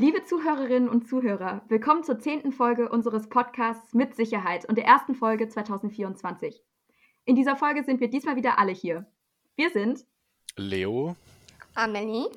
[0.00, 5.16] Liebe Zuhörerinnen und Zuhörer, willkommen zur zehnten Folge unseres Podcasts Mit Sicherheit und der ersten
[5.16, 6.62] Folge 2024.
[7.24, 9.10] In dieser Folge sind wir diesmal wieder alle hier.
[9.56, 10.06] Wir sind
[10.54, 11.16] Leo,
[11.74, 12.28] Amelie,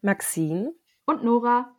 [0.00, 0.72] Maxine
[1.04, 1.76] und Nora.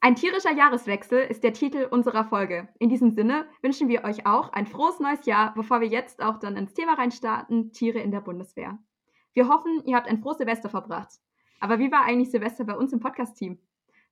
[0.00, 2.68] Ein tierischer Jahreswechsel ist der Titel unserer Folge.
[2.80, 6.40] In diesem Sinne wünschen wir euch auch ein frohes neues Jahr, bevor wir jetzt auch
[6.40, 8.76] dann ins Thema reinstarten, Tiere in der Bundeswehr.
[9.34, 11.20] Wir hoffen, ihr habt ein frohes Silvester verbracht.
[11.60, 13.60] Aber wie war eigentlich Silvester bei uns im Podcast-Team?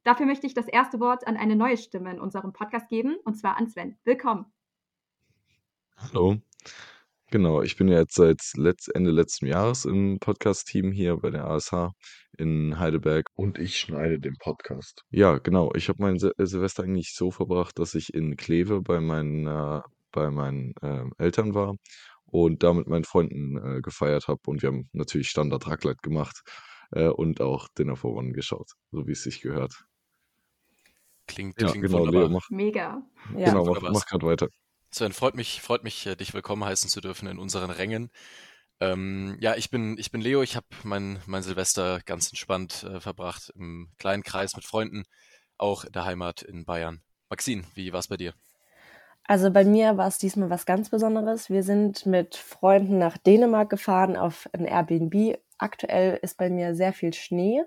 [0.05, 3.37] Dafür möchte ich das erste Wort an eine neue Stimme in unserem Podcast geben, und
[3.37, 3.97] zwar an Sven.
[4.05, 4.45] Willkommen.
[5.97, 6.37] Hallo.
[7.31, 11.47] Genau, ich bin ja jetzt seit letzt, Ende letzten Jahres im Podcast-Team hier bei der
[11.47, 11.73] ASH
[12.37, 13.29] in Heidelberg.
[13.35, 15.05] Und ich schneide den Podcast.
[15.09, 15.73] Ja, genau.
[15.75, 19.81] Ich habe mein Sil Silvester eigentlich so verbracht, dass ich in Kleve bei meinen, äh,
[20.13, 21.77] bei meinen äh, Eltern war
[22.27, 24.41] und da mit meinen Freunden äh, gefeiert habe.
[24.49, 26.43] Und wir haben natürlich Standard Raclette gemacht
[26.91, 29.87] äh, und auch Dinner for One geschaut, so wie es sich gehört.
[31.27, 32.23] Klingt, Ja, klingt genau, wunderbar.
[32.23, 33.03] Leo, mach, Mega.
[33.37, 33.51] Ja.
[33.51, 34.49] genau, mach, mach grad weiter.
[34.91, 38.11] Sven, freut mich, freut mich, äh, dich willkommen heißen zu dürfen in unseren Rängen.
[38.81, 40.43] Ähm, ja, ich bin, ich bin Leo.
[40.43, 45.05] Ich habe mein, mein Silvester ganz entspannt äh, verbracht im kleinen Kreis mit Freunden,
[45.57, 47.03] auch in der Heimat in Bayern.
[47.31, 48.35] Maxine, wie war's bei dir?
[49.27, 51.49] Also bei mir war es diesmal was ganz Besonderes.
[51.49, 55.39] Wir sind mit Freunden nach Dänemark gefahren auf ein Airbnb.
[55.57, 57.63] Aktuell ist bei mir sehr viel Schnee.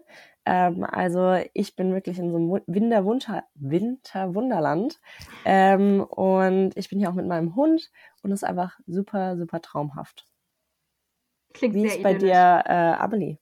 [0.48, 5.00] Ähm, also ich bin wirklich in so einem Wu- Winterwunter Winterwunderland.
[5.46, 7.92] Ähm, und ich bin hier auch mit meinem Hund
[8.24, 10.26] und es ist einfach super, super traumhaft.
[11.54, 12.16] Klingt Wie ist bei idyllisch.
[12.16, 13.38] dir, äh, Amelie?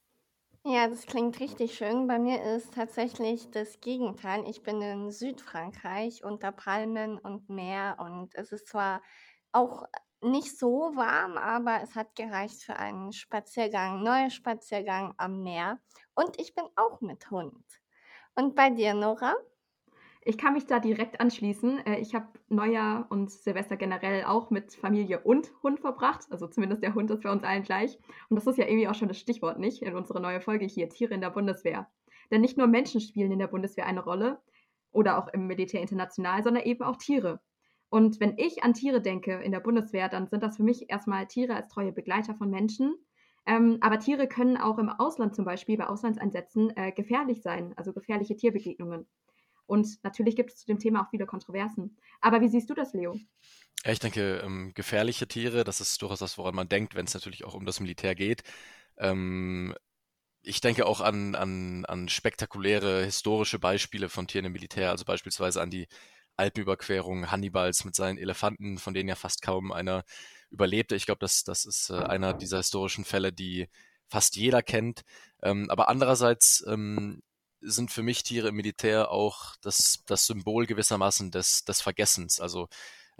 [0.64, 2.06] Ja, das klingt richtig schön.
[2.08, 4.44] Bei mir ist tatsächlich das Gegenteil.
[4.48, 9.00] Ich bin in Südfrankreich unter Palmen und Meer und es ist zwar
[9.52, 9.84] auch
[10.22, 15.78] nicht so warm, aber es hat gereicht für einen Spaziergang, neuer Spaziergang am Meer.
[16.14, 17.64] Und ich bin auch mit Hund.
[18.34, 19.34] Und bei dir, Nora?
[20.22, 21.86] Ich kann mich da direkt anschließen.
[21.86, 26.26] Äh, Ich habe Neujahr und Silvester generell auch mit Familie und Hund verbracht.
[26.30, 27.96] Also zumindest der Hund ist bei uns allen gleich.
[28.28, 29.82] Und das ist ja irgendwie auch schon das Stichwort, nicht?
[29.82, 31.88] In unserer neuen Folge hier, Tiere in der Bundeswehr.
[32.30, 34.42] Denn nicht nur Menschen spielen in der Bundeswehr eine Rolle
[34.90, 37.40] oder auch im Militär international, sondern eben auch Tiere.
[37.96, 41.26] Und wenn ich an Tiere denke in der Bundeswehr, dann sind das für mich erstmal
[41.28, 42.94] Tiere als treue Begleiter von Menschen.
[43.46, 47.94] Ähm, aber Tiere können auch im Ausland zum Beispiel, bei Auslandseinsätzen, äh, gefährlich sein, also
[47.94, 49.06] gefährliche Tierbegegnungen.
[49.64, 51.96] Und natürlich gibt es zu dem Thema auch viele Kontroversen.
[52.20, 53.18] Aber wie siehst du das, Leo?
[53.82, 57.14] Ja, ich denke, ähm, gefährliche Tiere, das ist durchaus das, woran man denkt, wenn es
[57.14, 58.42] natürlich auch um das Militär geht.
[58.98, 59.74] Ähm,
[60.42, 65.62] ich denke auch an, an, an spektakuläre historische Beispiele von Tieren im Militär, also beispielsweise
[65.62, 65.88] an die
[66.36, 70.04] Alpenüberquerung Hannibals mit seinen Elefanten, von denen ja fast kaum einer
[70.50, 70.94] überlebte.
[70.94, 73.68] Ich glaube, das, das ist äh, einer dieser historischen Fälle, die
[74.08, 75.02] fast jeder kennt.
[75.42, 77.22] Ähm, aber andererseits ähm,
[77.60, 82.40] sind für mich Tiere im Militär auch das, das Symbol gewissermaßen des, des Vergessens.
[82.40, 82.68] Also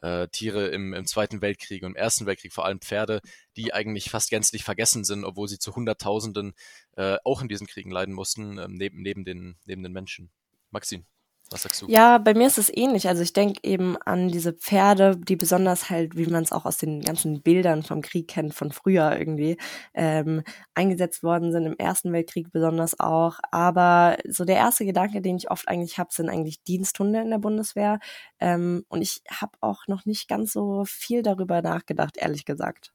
[0.03, 3.21] äh, Tiere im, im Zweiten Weltkrieg und im Ersten Weltkrieg, vor allem Pferde,
[3.56, 6.55] die eigentlich fast gänzlich vergessen sind, obwohl sie zu Hunderttausenden
[6.97, 10.31] äh, auch in diesen Kriegen leiden mussten, ähm, neben, neben, den, neben den Menschen.
[10.71, 11.05] Maxine,
[11.51, 11.87] was sagst du?
[11.89, 13.09] Ja, bei mir ist es ähnlich.
[13.09, 16.77] Also ich denke eben an diese Pferde, die besonders halt, wie man es auch aus
[16.77, 19.56] den ganzen Bildern vom Krieg kennt, von früher irgendwie,
[19.95, 20.43] ähm,
[20.75, 23.39] eingesetzt worden sind, im Ersten Weltkrieg besonders auch.
[23.53, 27.39] Aber so der erste Gedanke, den ich oft eigentlich habe, sind eigentlich Diensthunde in der
[27.39, 28.01] Bundeswehr.
[28.41, 32.93] Ähm, und ich habe auch noch nicht ganz so viel darüber nachgedacht, ehrlich gesagt.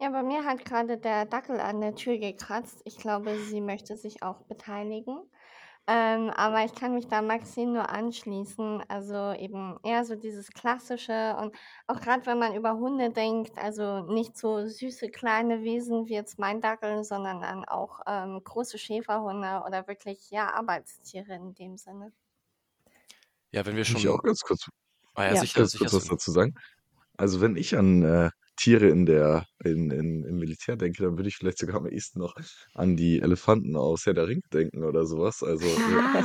[0.00, 2.82] Ja, bei mir hat gerade der Dackel an der Tür gekratzt.
[2.84, 5.18] Ich glaube, sie möchte sich auch beteiligen.
[5.86, 8.82] Ähm, aber ich kann mich da Maxine nur anschließen.
[8.88, 11.54] Also eben eher so dieses Klassische und
[11.86, 16.38] auch gerade wenn man über Hunde denkt, also nicht so süße kleine Wesen wie jetzt
[16.38, 22.12] mein Dackel, sondern dann auch ähm, große Schäferhunde oder wirklich ja Arbeitstiere in dem Sinne.
[23.52, 24.00] Ja, wenn wir schon.
[24.00, 24.68] ich auch ganz kurz,
[25.14, 25.40] Ah, ja, Ja.
[25.42, 25.84] sicher, ganz sicher.
[25.90, 26.54] kurz was dazu sagen?
[27.16, 31.28] Also wenn ich an äh, Tiere in der, in, in, im Militär denke, dann würde
[31.28, 32.34] ich vielleicht sogar am ehesten noch
[32.74, 35.42] an die Elefanten aus Herr der Ringe denken oder sowas.
[35.42, 36.22] Also, Ah.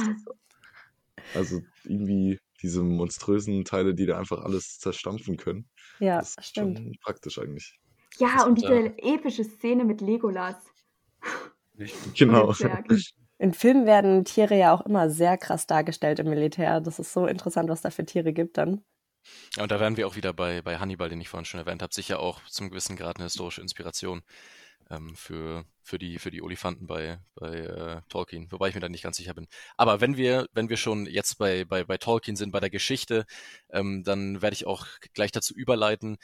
[1.36, 5.70] also irgendwie diese monströsen Teile, die da einfach alles zerstampfen können.
[6.00, 6.78] Ja, Das ist stimmt.
[6.78, 7.80] schon praktisch eigentlich.
[8.18, 10.58] Ja, Das und diese epische Szene mit Legolas.
[12.16, 12.54] Genau.
[13.38, 16.82] In Filmen werden Tiere ja auch immer sehr krass dargestellt im Militär.
[16.82, 18.84] Das ist so interessant, was da für Tiere gibt dann.
[19.56, 21.82] Ja, und da wären wir auch wieder bei, bei Hannibal, den ich vorhin schon erwähnt
[21.82, 21.94] habe.
[21.94, 24.22] Sicher auch zum gewissen Grad eine historische Inspiration
[24.90, 28.90] ähm, für, für, die, für die Olifanten bei, bei äh, Tolkien, wobei ich mir da
[28.90, 29.48] nicht ganz sicher bin.
[29.78, 33.26] Aber wenn wir, wenn wir schon jetzt bei, bei, bei Tolkien sind, bei der Geschichte,
[33.72, 36.18] ähm, dann werde ich auch gleich dazu überleiten,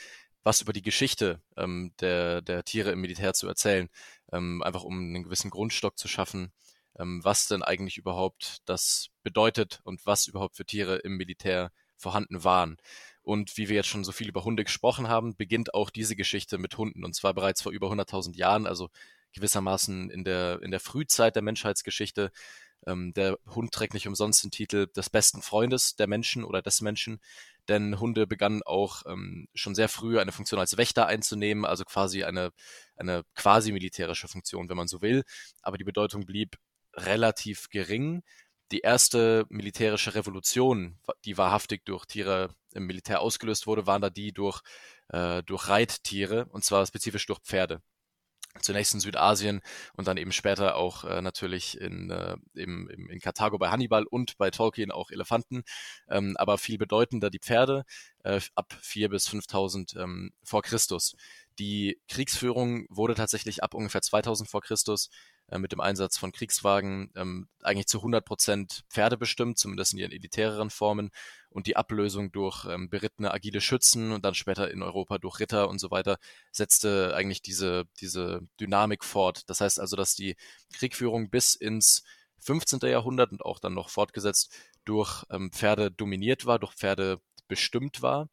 [0.44, 3.90] was über die Geschichte ähm, der, der Tiere im Militär zu erzählen.
[4.32, 6.52] Ähm, einfach um einen gewissen Grundstock zu schaffen.
[7.00, 12.44] ähm, was denn eigentlich überhaupt das bedeutet und was überhaupt für Tiere im Militär vorhanden
[12.44, 12.78] waren.
[13.22, 16.58] Und wie wir jetzt schon so viel über Hunde gesprochen haben, beginnt auch diese Geschichte
[16.58, 18.90] mit Hunden und zwar bereits vor über 100.000 Jahren, also
[19.34, 22.32] gewissermaßen in der, in der Frühzeit der Menschheitsgeschichte.
[22.86, 26.82] Ähm, der Hund trägt nicht umsonst den Titel des besten Freundes der Menschen oder des
[26.82, 27.20] Menschen,
[27.68, 32.24] denn Hunde begannen auch ähm, schon sehr früh eine Funktion als Wächter einzunehmen, also quasi
[32.24, 32.52] eine,
[32.96, 35.24] eine quasi militärische Funktion, wenn man so will.
[35.62, 36.58] Aber die Bedeutung blieb
[36.94, 38.24] relativ gering.
[38.72, 44.34] Die erste militärische Revolution, die wahrhaftig durch Tiere im Militär ausgelöst wurde, waren da die
[44.34, 44.62] durch,
[45.10, 47.82] äh, durch Reittiere, und zwar spezifisch durch Pferde
[48.62, 49.62] zunächst in Südasien
[49.96, 54.06] und dann eben später auch äh, natürlich in, äh, im, im, in Karthago bei Hannibal
[54.06, 55.64] und bei Tolkien auch Elefanten,
[56.10, 57.84] ähm, aber viel bedeutender die Pferde
[58.24, 61.16] äh, ab 4 bis 5000 ähm, vor Christus.
[61.60, 65.10] Die Kriegsführung wurde tatsächlich ab ungefähr 2000 vor Christus
[65.48, 70.00] äh, mit dem Einsatz von Kriegswagen ähm, eigentlich zu 100 Prozent Pferde bestimmt, zumindest in
[70.00, 71.12] ihren elitäreren Formen
[71.50, 75.70] und die Ablösung durch ähm, berittene agile Schützen und dann später in Europa durch Ritter
[75.70, 76.18] und so weiter
[76.52, 79.50] setzte eigentlich diese, diese Dynamik fort.
[79.50, 80.36] Das heißt also, dass die
[80.74, 82.04] Kriegführung bis ins
[82.40, 82.80] 15.
[82.90, 84.54] Jahrhundert und auch dann noch fortgesetzt
[84.84, 88.30] durch ähm, Pferde dominiert war, durch Pferde bestimmt war.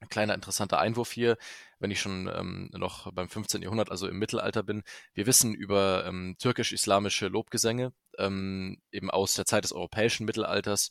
[0.00, 1.38] Ein kleiner interessanter Einwurf hier,
[1.84, 3.60] wenn ich schon ähm, noch beim 15.
[3.60, 4.82] Jahrhundert, also im Mittelalter bin.
[5.12, 10.88] Wir wissen über ähm, türkisch-islamische Lobgesänge, ähm, eben aus der Zeit des europäischen Mittelalters,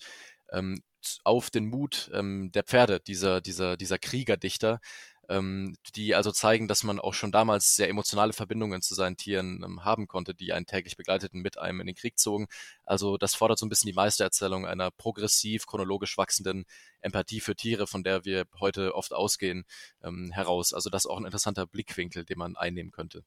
[0.51, 0.83] ähm,
[1.23, 4.81] auf den Mut ähm, der Pferde, dieser, dieser, dieser Kriegerdichter,
[5.29, 9.63] ähm, die also zeigen, dass man auch schon damals sehr emotionale Verbindungen zu seinen Tieren
[9.63, 12.47] ähm, haben konnte, die einen täglich begleiteten, mit einem in den Krieg zogen.
[12.83, 16.65] Also das fordert so ein bisschen die Meistererzählung einer progressiv, chronologisch wachsenden
[17.01, 19.65] Empathie für Tiere, von der wir heute oft ausgehen,
[20.03, 20.73] ähm, heraus.
[20.73, 23.23] Also das ist auch ein interessanter Blickwinkel, den man einnehmen könnte.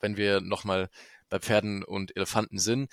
[0.00, 0.90] Wenn wir nochmal
[1.28, 2.90] bei Pferden und Elefanten sind,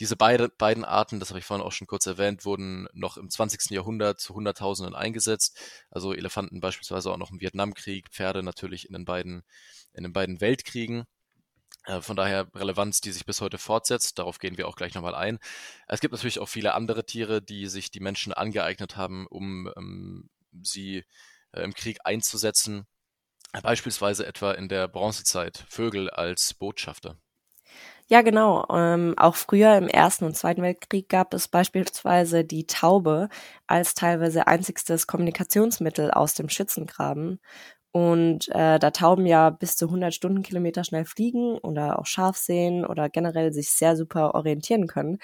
[0.00, 3.30] diese beide, beiden Arten, das habe ich vorhin auch schon kurz erwähnt, wurden noch im
[3.30, 3.70] 20.
[3.70, 5.58] Jahrhundert zu Hunderttausenden eingesetzt.
[5.90, 9.42] Also Elefanten beispielsweise auch noch im Vietnamkrieg, Pferde natürlich in den beiden,
[9.94, 11.04] in den beiden Weltkriegen.
[11.84, 14.18] Äh, von daher Relevanz, die sich bis heute fortsetzt.
[14.18, 15.38] Darauf gehen wir auch gleich nochmal ein.
[15.88, 20.28] Es gibt natürlich auch viele andere Tiere, die sich die Menschen angeeignet haben, um ähm,
[20.62, 21.04] sie
[21.52, 22.86] äh, im Krieg einzusetzen.
[23.62, 27.16] Beispielsweise etwa in der Bronzezeit Vögel als Botschafter.
[28.08, 28.64] Ja, genau.
[28.70, 33.28] Ähm, auch früher im Ersten und Zweiten Weltkrieg gab es beispielsweise die Taube
[33.66, 37.40] als teilweise einzigstes Kommunikationsmittel aus dem Schützengraben.
[37.92, 42.86] Und äh, da Tauben ja bis zu 100 Stundenkilometer schnell fliegen oder auch scharf sehen
[42.86, 45.18] oder generell sich sehr super orientieren können,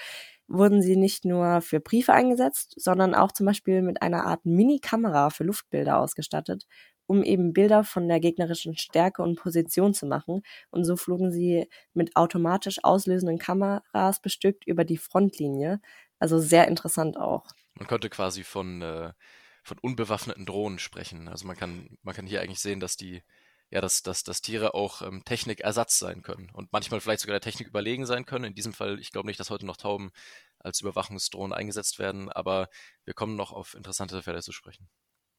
[0.47, 5.29] wurden sie nicht nur für Briefe eingesetzt, sondern auch zum Beispiel mit einer Art Mini-Kamera
[5.29, 6.65] für Luftbilder ausgestattet,
[7.13, 10.41] um eben Bilder von der gegnerischen Stärke und Position zu machen.
[10.71, 15.79] Und so flogen sie mit automatisch auslösenden Kameras bestückt über die Frontlinie.
[16.17, 17.45] Also sehr interessant auch.
[17.75, 19.13] Man konnte quasi von, äh,
[19.63, 21.27] von unbewaffneten Drohnen sprechen.
[21.27, 23.21] Also man kann, man kann hier eigentlich sehen, dass die,
[23.69, 27.41] ja, dass, dass, dass Tiere auch ähm, Technikersatz sein können und manchmal vielleicht sogar der
[27.41, 28.45] Technik überlegen sein können.
[28.45, 30.11] In diesem Fall, ich glaube nicht, dass heute noch Tauben
[30.57, 32.69] als Überwachungsdrohnen eingesetzt werden, aber
[33.05, 34.89] wir kommen noch auf interessante Fälle zu sprechen.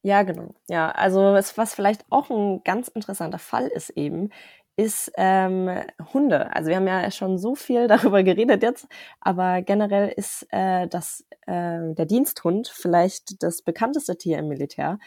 [0.07, 0.55] Ja, genau.
[0.69, 4.29] Ja, also was, vielleicht auch ein ganz interessanter Fall ist eben,
[4.77, 5.71] ist ähm,
[6.13, 6.55] Hunde.
[6.55, 8.87] Also wir haben ja schon so viel darüber geredet jetzt,
[9.21, 14.99] aber generell ist äh, das, äh, der Diensthund vielleicht das bekannteste Tier im Militär.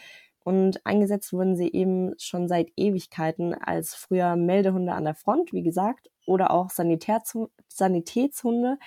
[0.42, 5.62] Und eingesetzt wurden sie eben schon seit Ewigkeiten als früher Meldehunde an der Front, wie
[5.62, 8.78] gesagt, oder auch Sanitätshunde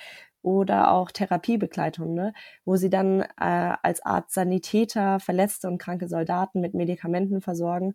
[0.41, 2.33] oder auch Therapiebegleithunde,
[2.65, 7.93] wo sie dann äh, als Art Sanitäter verletzte und kranke Soldaten mit Medikamenten versorgen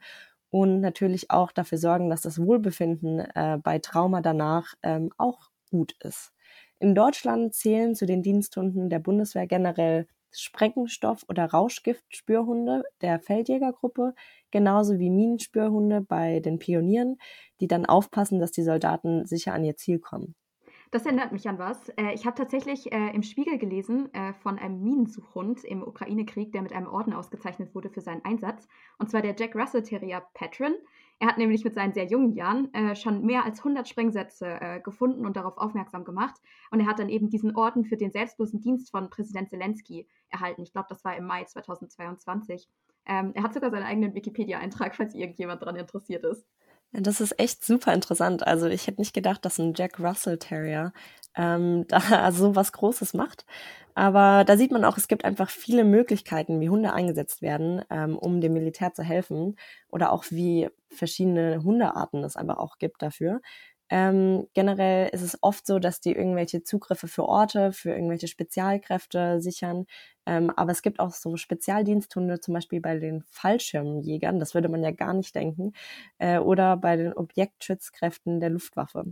[0.51, 5.97] und natürlich auch dafür sorgen, dass das Wohlbefinden äh, bei Trauma danach ähm, auch gut
[6.01, 6.33] ist.
[6.79, 14.15] In Deutschland zählen zu den Diensthunden der Bundeswehr generell Sprengstoff- oder Rauschgiftspürhunde der Feldjägergruppe,
[14.51, 17.19] genauso wie Minenspürhunde bei den Pionieren,
[17.61, 20.35] die dann aufpassen, dass die Soldaten sicher an ihr Ziel kommen.
[20.93, 21.89] Das erinnert mich an was.
[21.91, 26.63] Äh, ich habe tatsächlich äh, im Spiegel gelesen äh, von einem Minensuchhund im Ukraine-Krieg, der
[26.63, 28.69] mit einem Orden ausgezeichnet wurde für seinen Einsatz.
[28.99, 30.75] Und zwar der Jack Russell Terrier Patron.
[31.19, 35.35] Er hat nämlich mit seinen sehr jungen Jahren schon mehr als 100 Sprengsätze gefunden und
[35.35, 36.35] darauf aufmerksam gemacht.
[36.71, 40.61] Und er hat dann eben diesen Orden für den selbstlosen Dienst von Präsident Zelensky erhalten.
[40.61, 42.69] Ich glaube, das war im Mai 2022.
[43.07, 46.47] Ähm, er hat sogar seinen eigenen Wikipedia-Eintrag, falls irgendjemand daran interessiert ist.
[46.99, 48.47] Das ist echt super interessant.
[48.47, 50.93] Also ich hätte nicht gedacht, dass ein Jack Russell Terrier
[51.37, 53.45] ähm, da so was Großes macht.
[53.95, 58.17] Aber da sieht man auch, es gibt einfach viele Möglichkeiten, wie Hunde eingesetzt werden, ähm,
[58.19, 59.57] um dem Militär zu helfen.
[59.89, 63.41] Oder auch wie verschiedene Hundearten es einfach auch gibt dafür.
[63.91, 69.41] Ähm, generell ist es oft so, dass die irgendwelche Zugriffe für Orte, für irgendwelche Spezialkräfte
[69.41, 69.87] sichern.
[70.27, 74.83] Ähm, aber es gibt auch so Spezialdiensthunde, zum Beispiel bei den Fallschirmjägern, das würde man
[74.83, 75.73] ja gar nicht denken,
[76.19, 79.05] äh, oder bei den Objektschutzkräften der Luftwaffe.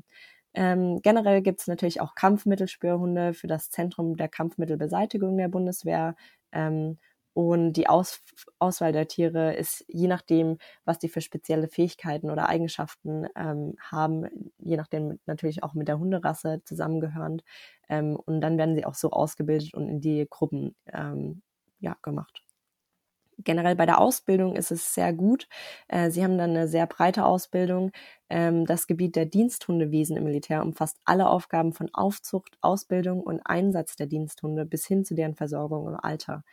[0.54, 6.14] Ähm, generell gibt es natürlich auch Kampfmittelspürhunde für das Zentrum der Kampfmittelbeseitigung der Bundeswehr.
[7.34, 8.22] Und die Aus
[8.60, 14.52] Auswahl der Tiere ist je nachdem, was die für spezielle Fähigkeiten oder Eigenschaften ähm, haben,
[14.58, 17.42] je nachdem natürlich auch mit der Hunderasse zusammengehörend.
[17.88, 21.42] Ähm, und dann werden sie auch so ausgebildet und in die Gruppen ähm,
[21.80, 22.42] ja, gemacht.
[23.38, 25.48] Generell bei der Ausbildung ist es sehr gut.
[25.88, 27.90] Äh, sie haben dann eine sehr breite Ausbildung.
[28.28, 33.96] Ähm, das Gebiet der Diensthundewesen im Militär umfasst alle Aufgaben von Aufzucht, Ausbildung und Einsatz
[33.96, 36.44] der Diensthunde bis hin zu deren Versorgung im Alter.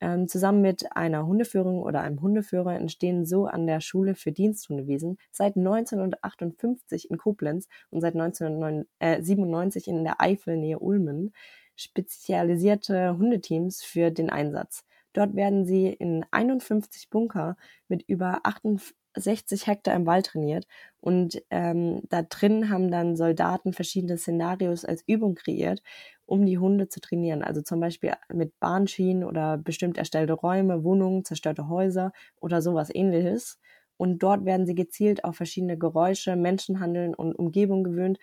[0.00, 5.18] Ähm, zusammen mit einer Hundeführung oder einem Hundeführer entstehen so an der Schule für Diensthundewesen
[5.30, 11.32] seit 1958 in Koblenz und seit 1997 äh, in der Eifel nähe Ulmen
[11.76, 14.84] spezialisierte Hundeteams für den Einsatz.
[15.12, 17.56] Dort werden sie in 51 Bunker
[17.88, 20.66] mit über 68 Hektar im Wald trainiert
[21.00, 25.82] und ähm, da drin haben dann Soldaten verschiedene Szenarios als Übung kreiert
[26.30, 27.42] um die Hunde zu trainieren.
[27.42, 33.58] Also zum Beispiel mit Bahnschienen oder bestimmt erstellte Räume, Wohnungen, zerstörte Häuser oder sowas ähnliches.
[33.96, 38.18] Und dort werden sie gezielt auf verschiedene Geräusche, Menschenhandeln und Umgebung gewöhnt.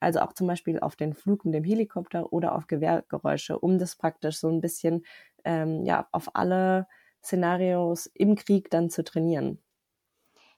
[0.00, 3.96] Also auch zum Beispiel auf den Flug mit dem Helikopter oder auf Gewehrgeräusche, um das
[3.96, 5.04] praktisch so ein bisschen
[5.44, 6.88] ähm, ja, auf alle
[7.24, 9.62] Szenarios im Krieg dann zu trainieren.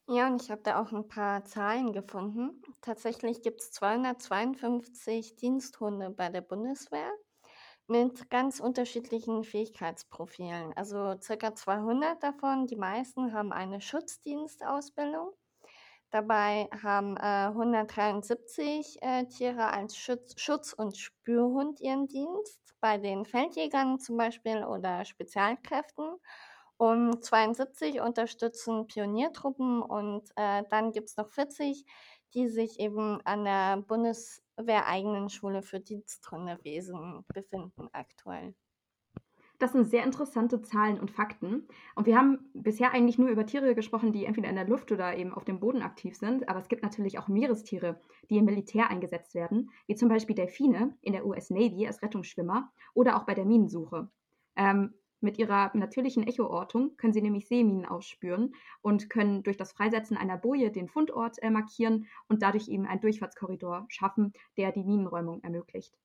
[0.09, 2.63] Ja, und ich habe da auch ein paar Zahlen gefunden.
[2.83, 7.11] Tatsächlich gibt es 252 Diensthunde bei der Bundeswehr
[7.87, 10.73] mit ganz unterschiedlichen Fähigkeitsprofilen.
[10.77, 15.33] Also circa 200 davon, die meisten haben eine Schutzdienstausbildung.
[16.11, 23.25] Dabei haben äh, 173 äh, Tiere als Schutz, Schutz- und Spürhund ihren Dienst, bei den
[23.25, 26.17] Feldjägern zum Beispiel oder Spezialkräften.
[26.77, 31.85] Und 72 unterstützen Pioniertruppen und äh, dann gibt es noch 40,
[32.35, 38.55] die sich eben an der Bundeswehreigenen Schule für Diensthundewesen befinden aktuell.
[39.59, 41.69] Das sind sehr interessante Zahlen und Fakten.
[41.95, 45.17] Und wir haben bisher eigentlich nur über Tiere gesprochen, die entweder in der Luft oder
[45.17, 46.49] eben auf dem Boden aktiv sind.
[46.49, 50.97] Aber es gibt natürlich auch Meerestiere, die im Militär eingesetzt werden, wie zum Beispiel Delfine
[51.03, 54.11] in der US Navy als Rettungsschwimmer oder auch bei der Minensuche.
[54.57, 54.93] Ähm,
[55.25, 60.37] mit ihrer natürlichen Echoortung können sie nämlich Seeminen ausspüren und können durch das Freisetzen einer
[60.37, 65.99] Boje den Fundort äh, markieren und dadurch eben einen Durchfahrtskorridor schaffen, der die Minenräumung ermöglicht.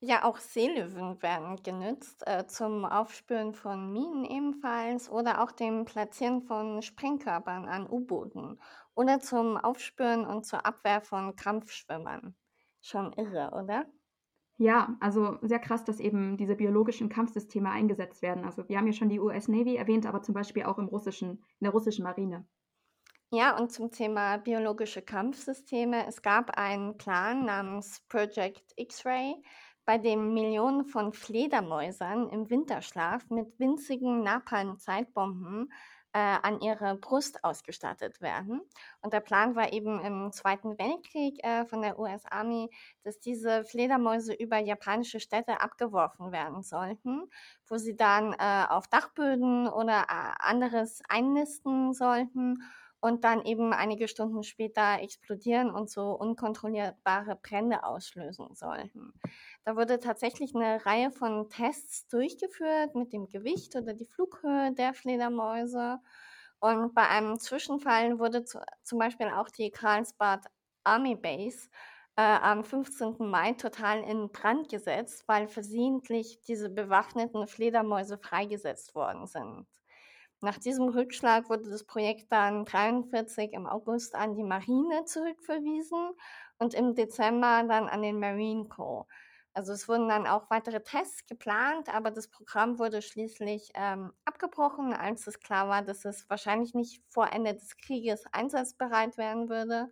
[0.00, 6.42] Ja, auch Seelöwen werden genützt äh, zum Aufspüren von Minen ebenfalls oder auch dem Platzieren
[6.42, 8.60] von Sprengkörpern an U-Booten
[8.94, 12.36] oder zum Aufspüren und zur Abwehr von Kampfschwimmern.
[12.80, 13.86] Schon irre, oder?
[14.60, 18.44] Ja, also sehr krass, dass eben diese biologischen Kampfsysteme eingesetzt werden.
[18.44, 21.30] Also wir haben ja schon die US Navy erwähnt, aber zum Beispiel auch im russischen,
[21.60, 22.44] in der russischen Marine.
[23.30, 26.06] Ja, und zum Thema biologische Kampfsysteme.
[26.06, 29.36] Es gab einen Plan namens Project X-Ray,
[29.84, 35.72] bei dem Millionen von Fledermäusern im Winterschlaf mit winzigen Napalm-Zeitbomben
[36.12, 38.60] äh, an ihre Brust ausgestattet werden.
[39.02, 42.70] Und der Plan war eben im Zweiten Weltkrieg äh, von der US Army,
[43.02, 47.28] dass diese Fledermäuse über japanische Städte abgeworfen werden sollten,
[47.66, 52.62] wo sie dann äh, auf Dachböden oder äh, anderes einnisten sollten
[53.00, 59.12] und dann eben einige Stunden später explodieren und so unkontrollierbare Brände auslösen sollten.
[59.68, 64.94] Da wurde tatsächlich eine Reihe von Tests durchgeführt mit dem Gewicht oder die Flughöhe der
[64.94, 66.00] Fledermäuse.
[66.58, 70.46] Und bei einem Zwischenfall wurde zu, zum Beispiel auch die Karlsbad
[70.84, 71.68] Army Base
[72.16, 73.16] äh, am 15.
[73.18, 79.66] Mai total in Brand gesetzt, weil versehentlich diese bewaffneten Fledermäuse freigesetzt worden sind.
[80.40, 86.12] Nach diesem Rückschlag wurde das Projekt dann 43 im August an die Marine zurückverwiesen
[86.56, 89.06] und im Dezember dann an den Marine Corps.
[89.54, 94.92] Also es wurden dann auch weitere Tests geplant, aber das Programm wurde schließlich ähm, abgebrochen,
[94.92, 99.90] als es klar war, dass es wahrscheinlich nicht vor Ende des Krieges einsatzbereit werden würde.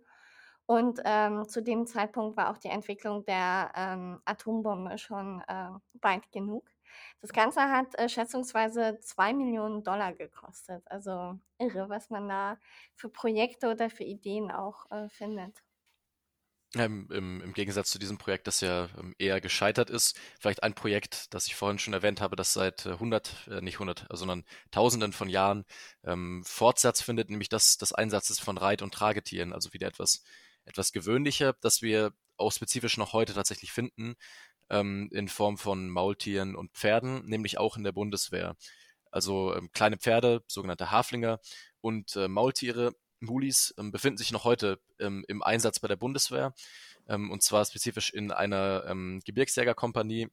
[0.65, 5.69] Und ähm, zu dem Zeitpunkt war auch die Entwicklung der ähm, Atombombe schon äh,
[6.01, 6.69] weit genug.
[7.21, 10.83] Das Ganze hat äh, schätzungsweise 2 Millionen Dollar gekostet.
[10.87, 12.57] Also irre, was man da
[12.95, 15.63] für Projekte oder für Ideen auch äh, findet.
[16.75, 20.73] Ähm, im, Im Gegensatz zu diesem Projekt, das ja ähm, eher gescheitert ist, vielleicht ein
[20.75, 25.13] Projekt, das ich vorhin schon erwähnt habe, das seit 100, äh, nicht 100, sondern Tausenden
[25.13, 25.63] von Jahren
[26.03, 30.23] ähm, Fortsatz findet, nämlich das des Einsatzes von Reit- und Tragetieren, also wieder etwas
[30.67, 34.15] etwas gewöhnlicher, das wir auch spezifisch noch heute tatsächlich finden,
[34.69, 38.55] ähm, in Form von Maultieren und Pferden, nämlich auch in der Bundeswehr.
[39.11, 41.39] Also ähm, kleine Pferde, sogenannte Haflinger
[41.81, 46.53] und äh, Maultiere, Mulis, ähm, befinden sich noch heute ähm, im Einsatz bei der Bundeswehr
[47.07, 50.27] ähm, und zwar spezifisch in einer ähm, Gebirgsjägerkompanie,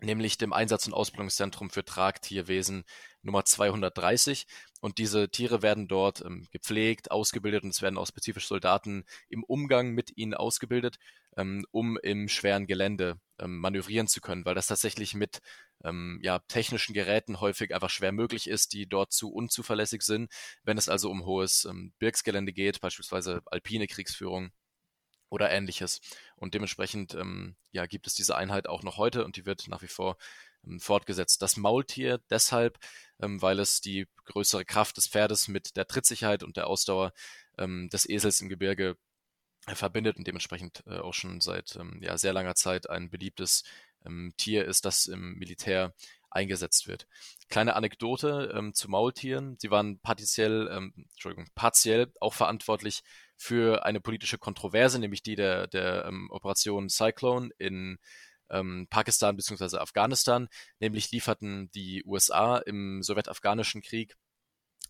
[0.00, 2.84] nämlich dem Einsatz- und Ausbildungszentrum für Tragtierwesen
[3.22, 4.46] Nummer 230.
[4.80, 9.42] Und diese Tiere werden dort ähm, gepflegt, ausgebildet und es werden auch spezifisch Soldaten im
[9.42, 10.98] Umgang mit ihnen ausgebildet,
[11.36, 15.40] ähm, um im schweren Gelände ähm, manövrieren zu können, weil das tatsächlich mit
[15.84, 20.30] ähm, ja, technischen Geräten häufig einfach schwer möglich ist, die dort zu unzuverlässig sind.
[20.64, 24.52] Wenn es also um hohes ähm, Birksgelände geht, beispielsweise alpine Kriegsführung,
[25.28, 26.00] oder ähnliches.
[26.36, 29.82] Und dementsprechend ähm, ja, gibt es diese Einheit auch noch heute und die wird nach
[29.82, 30.16] wie vor
[30.66, 31.42] ähm, fortgesetzt.
[31.42, 32.78] Das Maultier deshalb,
[33.20, 37.12] ähm, weil es die größere Kraft des Pferdes mit der Trittsicherheit und der Ausdauer
[37.58, 38.96] ähm, des Esels im Gebirge
[39.74, 43.64] verbindet und dementsprechend äh, auch schon seit ähm, ja, sehr langer Zeit ein beliebtes
[44.04, 45.94] ähm, Tier ist, das im Militär
[46.30, 47.06] eingesetzt wird.
[47.48, 49.56] Kleine Anekdote ähm, zu Maultieren.
[49.58, 53.02] Sie waren partiell, ähm, Entschuldigung, partiell auch verantwortlich
[53.36, 57.98] für eine politische Kontroverse, nämlich die der, der ähm, Operation Cyclone in
[58.50, 59.78] ähm, Pakistan bzw.
[59.78, 60.48] Afghanistan.
[60.78, 64.16] Nämlich lieferten die USA im sowjetafghanischen Krieg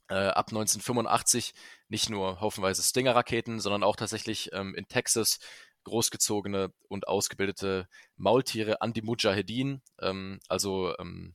[0.09, 1.53] ab 1985
[1.89, 5.39] nicht nur haufenweise Stinger-Raketen, sondern auch tatsächlich ähm, in Texas
[5.87, 11.35] großgezogene und ausgebildete Maultiere an die Mujahedin, ähm, also ähm,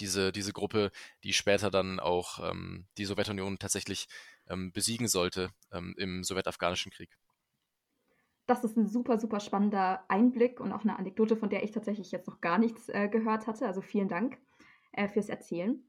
[0.00, 0.90] diese, diese Gruppe,
[1.24, 4.08] die später dann auch ähm, die Sowjetunion tatsächlich
[4.48, 7.16] ähm, besiegen sollte ähm, im sowjetafghanischen Krieg.
[8.46, 12.10] Das ist ein super, super spannender Einblick und auch eine Anekdote, von der ich tatsächlich
[12.10, 13.66] jetzt noch gar nichts äh, gehört hatte.
[13.66, 14.38] Also vielen Dank
[14.92, 15.87] äh, fürs Erzählen.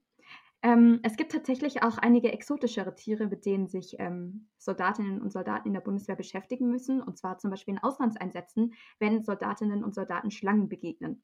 [0.61, 5.67] Ähm, es gibt tatsächlich auch einige exotischere Tiere, mit denen sich ähm, Soldatinnen und Soldaten
[5.67, 10.31] in der Bundeswehr beschäftigen müssen, und zwar zum Beispiel in Auslandseinsätzen, wenn Soldatinnen und Soldaten
[10.31, 11.24] Schlangen begegnen.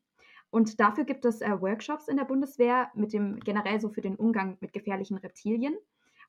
[0.52, 4.16] Und dafür gibt es äh, Workshops in der Bundeswehr mit dem generell so für den
[4.16, 5.76] Umgang mit gefährlichen Reptilien.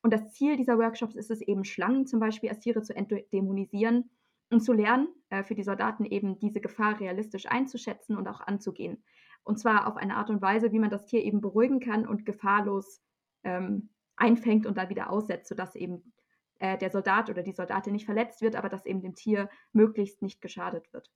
[0.02, 4.10] Und das Ziel dieser Workshops ist es eben, Schlangen zum Beispiel als Tiere zu entdämonisieren
[4.50, 9.04] und zu lernen, äh, für die Soldaten eben diese Gefahr realistisch einzuschätzen und auch anzugehen.
[9.46, 12.26] Und zwar auf eine Art und Weise, wie man das Tier eben beruhigen kann und
[12.26, 13.00] gefahrlos
[13.44, 16.12] ähm, einfängt und dann wieder aussetzt, sodass eben
[16.58, 20.20] äh, der Soldat oder die Soldatin nicht verletzt wird, aber dass eben dem Tier möglichst
[20.20, 21.12] nicht geschadet wird.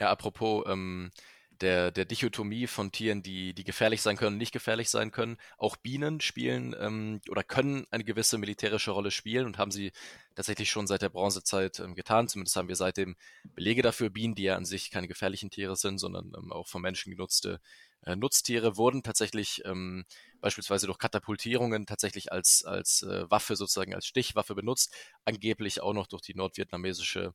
[0.00, 1.12] Ja, apropos ähm,
[1.60, 5.36] der, der Dichotomie von Tieren, die, die gefährlich sein können, nicht gefährlich sein können.
[5.58, 9.92] Auch Bienen spielen ähm, oder können eine gewisse militärische Rolle spielen und haben sie
[10.34, 12.28] tatsächlich schon seit der Bronzezeit ähm, getan.
[12.28, 13.16] Zumindest haben wir seitdem
[13.54, 14.10] Belege dafür.
[14.10, 17.60] Bienen, die ja an sich keine gefährlichen Tiere sind, sondern ähm, auch von Menschen genutzte
[18.02, 20.04] äh, Nutztiere, wurden tatsächlich ähm,
[20.40, 24.94] beispielsweise durch Katapultierungen tatsächlich als, als äh, Waffe, sozusagen als Stichwaffe benutzt.
[25.24, 27.34] Angeblich auch noch durch die nordvietnamesische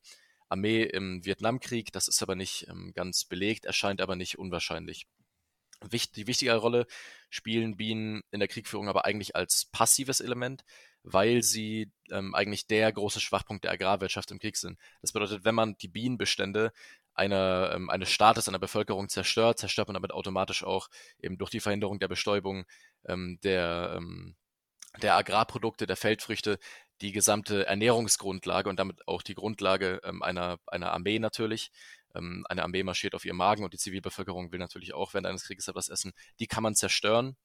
[0.52, 1.92] Armee im Vietnamkrieg.
[1.92, 5.06] Das ist aber nicht ähm, ganz belegt, erscheint aber nicht unwahrscheinlich.
[6.14, 6.86] Die wichtigere Rolle
[7.28, 10.64] spielen Bienen in der Kriegführung aber eigentlich als passives Element,
[11.02, 14.78] weil sie ähm, eigentlich der große Schwachpunkt der Agrarwirtschaft im Krieg sind.
[15.00, 16.72] Das bedeutet, wenn man die Bienenbestände
[17.14, 20.88] einer, ähm, eines Staates, einer Bevölkerung zerstört, zerstört man damit automatisch auch
[21.18, 22.64] eben durch die Verhinderung der Bestäubung
[23.06, 24.36] ähm, der, ähm,
[25.00, 26.58] der Agrarprodukte, der Feldfrüchte,
[27.02, 31.70] die gesamte Ernährungsgrundlage und damit auch die Grundlage ähm, einer, einer Armee natürlich.
[32.14, 35.44] Ähm, eine Armee marschiert auf ihr Magen und die Zivilbevölkerung will natürlich auch während eines
[35.44, 36.12] Krieges etwas essen.
[36.38, 37.36] Die kann man zerstören,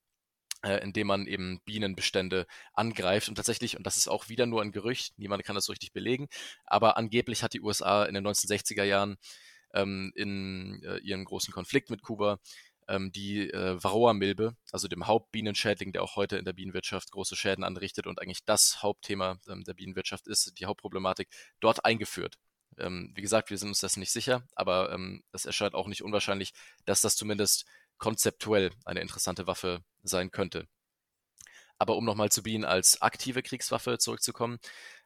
[0.63, 3.29] äh, indem man eben Bienenbestände angreift.
[3.29, 5.91] Und tatsächlich, und das ist auch wieder nur ein Gerücht, niemand kann das so richtig
[5.91, 6.27] belegen,
[6.65, 9.17] aber angeblich hat die USA in den 1960er Jahren
[9.73, 12.39] ähm, in äh, ihrem großen Konflikt mit Kuba
[12.87, 17.63] ähm, die äh, Varroa-Milbe, also dem Hauptbienenschädling, der auch heute in der Bienenwirtschaft große Schäden
[17.63, 22.37] anrichtet und eigentlich das Hauptthema ähm, der Bienenwirtschaft ist, die Hauptproblematik, dort eingeführt.
[22.77, 26.03] Ähm, wie gesagt, wir sind uns das nicht sicher, aber ähm, es erscheint auch nicht
[26.03, 26.53] unwahrscheinlich,
[26.85, 27.65] dass das zumindest
[27.97, 30.67] konzeptuell eine interessante Waffe sein könnte.
[31.79, 34.59] Aber um nochmal zu Bienen als aktive Kriegswaffe zurückzukommen,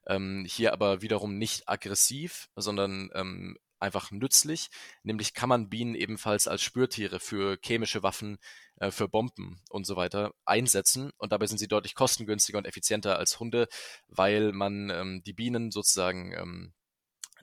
[0.07, 4.69] ähm, hier aber wiederum nicht aggressiv, sondern ähm, einfach nützlich.
[5.03, 8.37] Nämlich kann man Bienen ebenfalls als Spürtiere für chemische Waffen,
[8.77, 11.11] äh, für Bomben und so weiter einsetzen.
[11.17, 13.67] Und dabei sind sie deutlich kostengünstiger und effizienter als Hunde,
[14.07, 16.73] weil man ähm, die Bienen sozusagen ähm,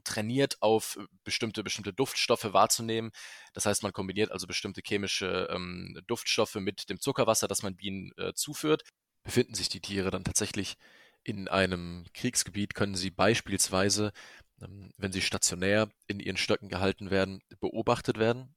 [0.04, 3.10] trainiert auf bestimmte, bestimmte Duftstoffe wahrzunehmen.
[3.52, 8.12] Das heißt, man kombiniert also bestimmte chemische ähm, Duftstoffe mit dem Zuckerwasser, das man Bienen
[8.16, 8.84] äh, zuführt.
[9.22, 10.76] Befinden sich die Tiere dann tatsächlich
[11.24, 14.12] in einem Kriegsgebiet, können sie beispielsweise
[14.60, 18.54] wenn sie stationär in ihren Stöcken gehalten werden, beobachtet werden.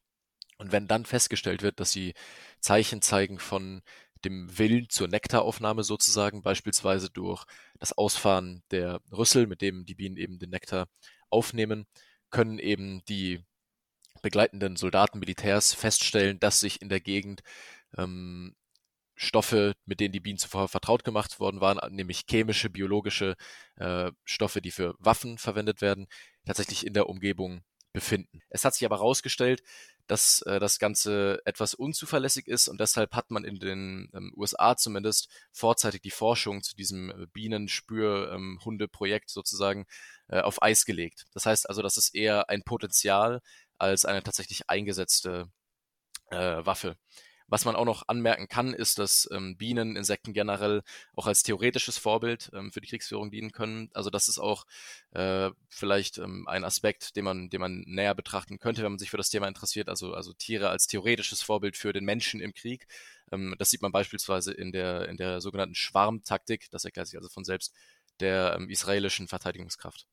[0.57, 2.13] Und wenn dann festgestellt wird, dass sie
[2.59, 3.81] Zeichen zeigen von
[4.25, 7.45] dem Willen zur Nektaraufnahme sozusagen, beispielsweise durch
[7.79, 10.87] das Ausfahren der Rüssel, mit dem die Bienen eben den Nektar
[11.29, 11.87] aufnehmen,
[12.29, 13.43] können eben die
[14.21, 17.41] begleitenden Soldaten, Militärs feststellen, dass sich in der Gegend
[17.97, 18.55] ähm,
[19.21, 23.35] Stoffe, mit denen die Bienen zuvor vertraut gemacht worden waren, nämlich chemische, biologische
[23.75, 26.07] äh, Stoffe, die für Waffen verwendet werden,
[26.45, 28.41] tatsächlich in der Umgebung befinden.
[28.49, 29.61] Es hat sich aber herausgestellt,
[30.07, 34.75] dass äh, das Ganze etwas unzuverlässig ist und deshalb hat man in den ähm, USA
[34.75, 39.85] zumindest vorzeitig die Forschung zu diesem äh, Bienenspür-Hunde-Projekt ähm, sozusagen
[40.29, 41.25] äh, auf Eis gelegt.
[41.33, 43.41] Das heißt also, das ist eher ein Potenzial
[43.77, 45.51] als eine tatsächlich eingesetzte
[46.31, 46.97] äh, Waffe.
[47.51, 50.83] Was man auch noch anmerken kann, ist, dass ähm, Bienen, Insekten generell
[51.17, 53.89] auch als theoretisches Vorbild ähm, für die Kriegsführung dienen können.
[53.93, 54.65] Also das ist auch
[55.11, 59.09] äh, vielleicht ähm, ein Aspekt, den man, den man näher betrachten könnte, wenn man sich
[59.09, 59.89] für das Thema interessiert.
[59.89, 62.87] Also, also Tiere als theoretisches Vorbild für den Menschen im Krieg.
[63.33, 67.27] Ähm, das sieht man beispielsweise in der, in der sogenannten Schwarmtaktik, das erklärt sich also
[67.27, 67.73] von selbst,
[68.21, 70.07] der ähm, israelischen Verteidigungskraft.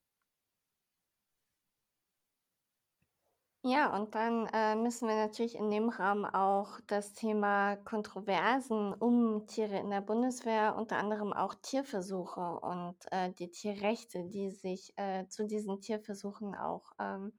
[3.64, 9.47] Ja, und dann äh, müssen wir natürlich in dem Rahmen auch das Thema Kontroversen um
[9.49, 15.27] Tiere in der Bundeswehr, unter anderem auch Tierversuche und äh, die Tierrechte, die sich äh,
[15.29, 17.33] zu diesen Tierversuchen auch ähm,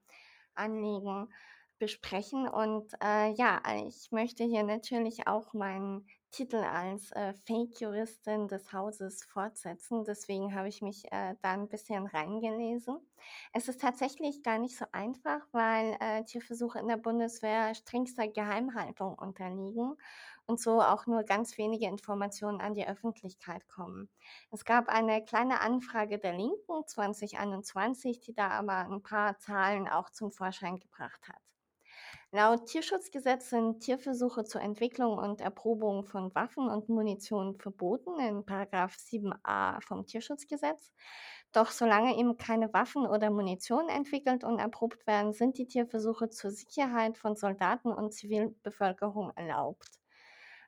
[0.55, 1.29] anlegen,
[1.79, 2.49] besprechen.
[2.49, 9.23] Und äh, ja, ich möchte hier natürlich auch meinen Titel als äh, Fake-Juristin des Hauses
[9.23, 10.03] fortsetzen.
[10.03, 12.97] Deswegen habe ich mich äh, da ein bisschen reingelesen.
[13.53, 19.15] Es ist tatsächlich gar nicht so einfach, weil äh, Tierversuche in der Bundeswehr strengster Geheimhaltung
[19.15, 19.95] unterliegen
[20.45, 24.09] und so auch nur ganz wenige Informationen an die Öffentlichkeit kommen.
[24.51, 30.09] Es gab eine kleine Anfrage der Linken 2021, die da aber ein paar Zahlen auch
[30.09, 31.41] zum Vorschein gebracht hat.
[32.31, 39.79] Laut Tierschutzgesetz sind Tierversuche zur Entwicklung und Erprobung von Waffen und Munition verboten in 7a
[39.81, 40.91] vom Tierschutzgesetz.
[41.51, 46.51] Doch solange eben keine Waffen oder Munition entwickelt und erprobt werden, sind die Tierversuche zur
[46.51, 49.98] Sicherheit von Soldaten und Zivilbevölkerung erlaubt.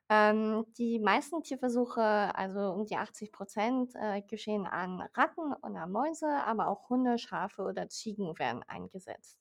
[0.08, 2.02] Ähm, die meisten Tierversuche,
[2.36, 7.62] also um die 80 Prozent, äh, geschehen an Ratten oder Mäuse, aber auch Hunde, Schafe
[7.62, 9.38] oder Ziegen werden eingesetzt.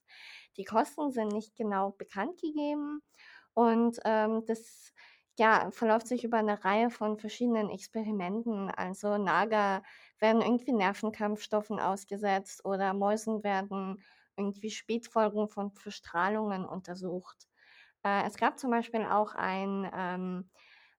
[0.58, 3.02] Die Kosten sind nicht genau bekannt gegeben
[3.54, 4.94] und ähm, das
[5.38, 8.70] ja, verläuft sich über eine Reihe von verschiedenen Experimenten.
[8.70, 9.84] Also Nager
[10.20, 14.04] werden irgendwie Nervenkampfstoffen ausgesetzt oder Mäusen werden
[14.38, 17.51] irgendwie Spätfolgen von Verstrahlungen untersucht.
[18.04, 20.50] Äh, es gab zum Beispiel auch ein, ähm,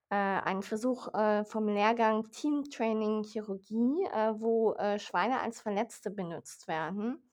[0.09, 6.11] äh, einen Versuch äh, vom Lehrgang Team Training Chirurgie, äh, wo äh, Schweine als Verletzte
[6.11, 7.29] benutzt werden.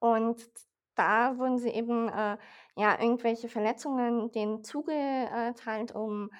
[0.00, 0.48] Und
[0.94, 2.38] da wurden sie eben äh,
[2.76, 6.36] ja irgendwelche Verletzungen denen zugeteilt, um äh,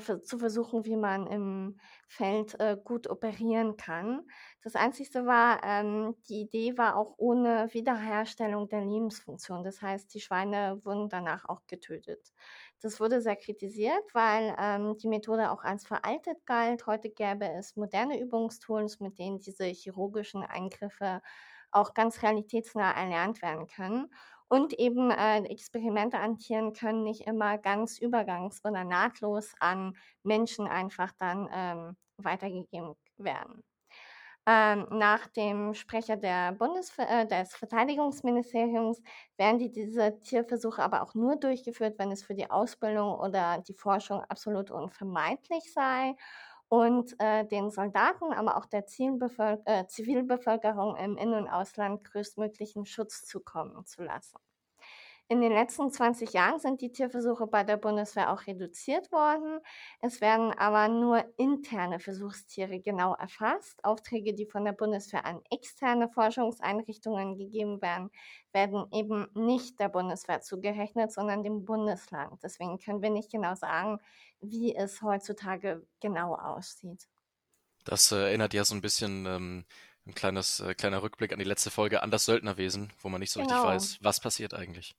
[0.00, 4.22] für, zu versuchen, wie man im Feld äh, gut operieren kann.
[4.62, 9.64] Das Einzige war, ähm, die Idee war auch ohne Wiederherstellung der Lebensfunktion.
[9.64, 12.32] Das heißt, die Schweine wurden danach auch getötet.
[12.80, 16.86] Das wurde sehr kritisiert, weil ähm, die Methode auch als veraltet galt.
[16.86, 21.22] Heute gäbe es moderne Übungstools, mit denen diese chirurgischen Eingriffe
[21.70, 24.08] auch ganz realitätsnah erlernt werden können.
[24.48, 30.66] Und eben äh, Experimente an Tieren können nicht immer ganz übergangs- oder nahtlos an Menschen
[30.66, 33.64] einfach dann ähm, weitergegeben werden.
[34.46, 39.00] Ähm, nach dem Sprecher der Bundesver äh, des Verteidigungsministeriums
[39.38, 43.72] werden die, diese Tierversuche aber auch nur durchgeführt, wenn es für die Ausbildung oder die
[43.74, 46.14] Forschung absolut unvermeidlich sei
[46.74, 48.84] und äh, den Soldaten, aber auch der
[49.64, 54.38] äh, Zivilbevölkerung im In- und Ausland größtmöglichen Schutz zukommen zu lassen.
[55.28, 59.58] In den letzten 20 Jahren sind die Tierversuche bei der Bundeswehr auch reduziert worden.
[60.02, 63.82] Es werden aber nur interne Versuchstiere genau erfasst.
[63.84, 68.10] Aufträge, die von der Bundeswehr an externe Forschungseinrichtungen gegeben werden,
[68.52, 72.42] werden eben nicht der Bundeswehr zugerechnet, sondern dem Bundesland.
[72.42, 74.00] Deswegen können wir nicht genau sagen,
[74.42, 77.08] wie es heutzutage genau aussieht.
[77.84, 79.64] Das äh, erinnert ja so ein bisschen ähm,
[80.06, 83.32] ein kleines, äh, kleiner Rückblick an die letzte Folge an das Söldnerwesen, wo man nicht
[83.32, 83.54] so genau.
[83.54, 84.94] richtig weiß, was passiert eigentlich.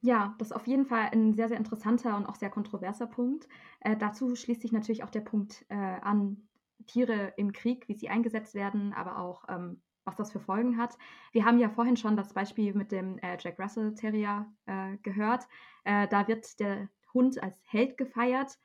[0.00, 3.48] Ja, das ist auf jeden Fall ein sehr, sehr interessanter und auch sehr kontroverser Punkt.
[3.80, 6.48] Äh, dazu schließt sich natürlich auch der Punkt äh, an
[6.86, 10.96] Tiere im Krieg, wie sie eingesetzt werden, aber auch ähm, was das für Folgen hat.
[11.32, 15.46] Wir haben ja vorhin schon das Beispiel mit dem äh, Jack Russell Terrier äh, gehört.
[15.84, 18.58] Äh, da wird der Hund als Held gefeiert.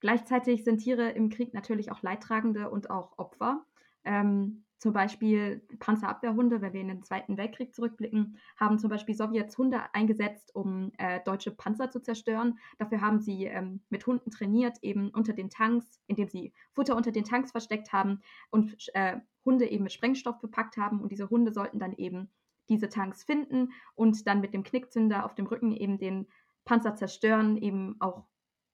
[0.00, 3.64] Gleichzeitig sind Tiere im Krieg natürlich auch Leidtragende und auch Opfer.
[4.04, 9.56] Ähm, zum Beispiel Panzerabwehrhunde, wenn wir in den Zweiten Weltkrieg zurückblicken, haben zum Beispiel Sowjets
[9.56, 12.58] Hunde eingesetzt, um äh, deutsche Panzer zu zerstören.
[12.78, 17.12] Dafür haben sie ähm, mit Hunden trainiert, eben unter den Tanks, indem sie Futter unter
[17.12, 21.00] den Tanks versteckt haben und äh, Hunde eben mit Sprengstoff bepackt haben.
[21.00, 22.28] Und diese Hunde sollten dann eben
[22.68, 26.26] diese Tanks finden und dann mit dem Knickzünder auf dem Rücken eben den
[26.64, 28.24] Panzer zerstören, eben auch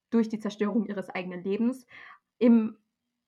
[0.08, 1.84] durch die Zerstörung ihres eigenen Lebens.
[2.38, 2.78] Im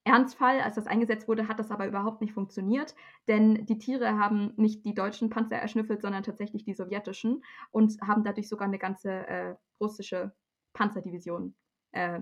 [0.04, 2.94] Ernstfall, als das eingesetzt wurde, hat das aber überhaupt nicht funktioniert,
[3.28, 8.24] denn die Tiere haben nicht die deutschen Panzer erschnüffelt, sondern tatsächlich die sowjetischen und haben
[8.24, 10.32] dadurch sogar eine ganze äh, russische
[10.72, 11.54] Panzerdivision
[11.92, 12.20] äh,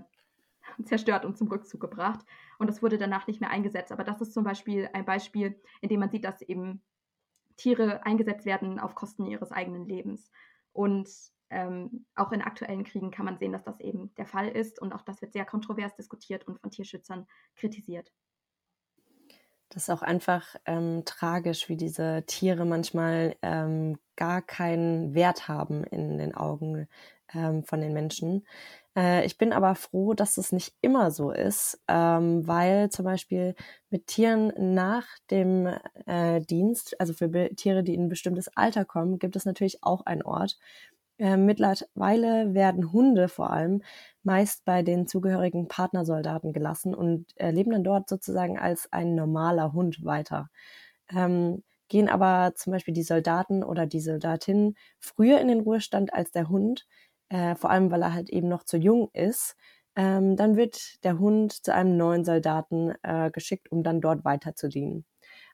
[0.85, 2.25] zerstört und zum Rückzug gebracht.
[2.59, 3.93] Und das wurde danach nicht mehr eingesetzt.
[3.93, 6.83] Aber das ist zum Beispiel ein Beispiel, in dem man sieht, dass eben
[7.57, 10.31] Tiere eingesetzt werden auf Kosten ihres eigenen Lebens.
[10.73, 11.09] Und
[11.51, 14.81] ähm, auch in aktuellen Kriegen kann man sehen, dass das eben der Fall ist.
[14.81, 18.13] Und auch das wird sehr kontrovers diskutiert und von Tierschützern kritisiert.
[19.71, 25.85] Das ist auch einfach ähm, tragisch, wie diese Tiere manchmal ähm, gar keinen Wert haben
[25.85, 26.89] in den Augen
[27.35, 28.47] ähm, von den Menschen.
[28.97, 33.55] Äh, ich bin aber froh, dass es nicht immer so ist, ähm, weil zum Beispiel
[33.91, 35.69] mit Tieren nach dem
[36.07, 40.07] äh, Dienst, also für Tiere, die in ein bestimmtes Alter kommen, gibt es natürlich auch
[40.07, 40.59] einen Ort,
[41.18, 43.83] äh, mittlerweile werden Hunde vor allem
[44.22, 49.72] meist bei den zugehörigen Partnersoldaten gelassen und äh, leben dann dort sozusagen als ein normaler
[49.72, 50.48] Hund weiter.
[51.11, 56.31] Ähm, gehen aber zum Beispiel die Soldaten oder die Soldatinnen früher in den Ruhestand als
[56.33, 56.87] der Hund,
[57.31, 59.57] äh, vor allem weil er halt eben noch zu jung ist,
[59.96, 64.54] ähm, dann wird der Hund zu einem neuen Soldaten äh, geschickt, um dann dort weiter
[64.54, 65.07] zu dienen.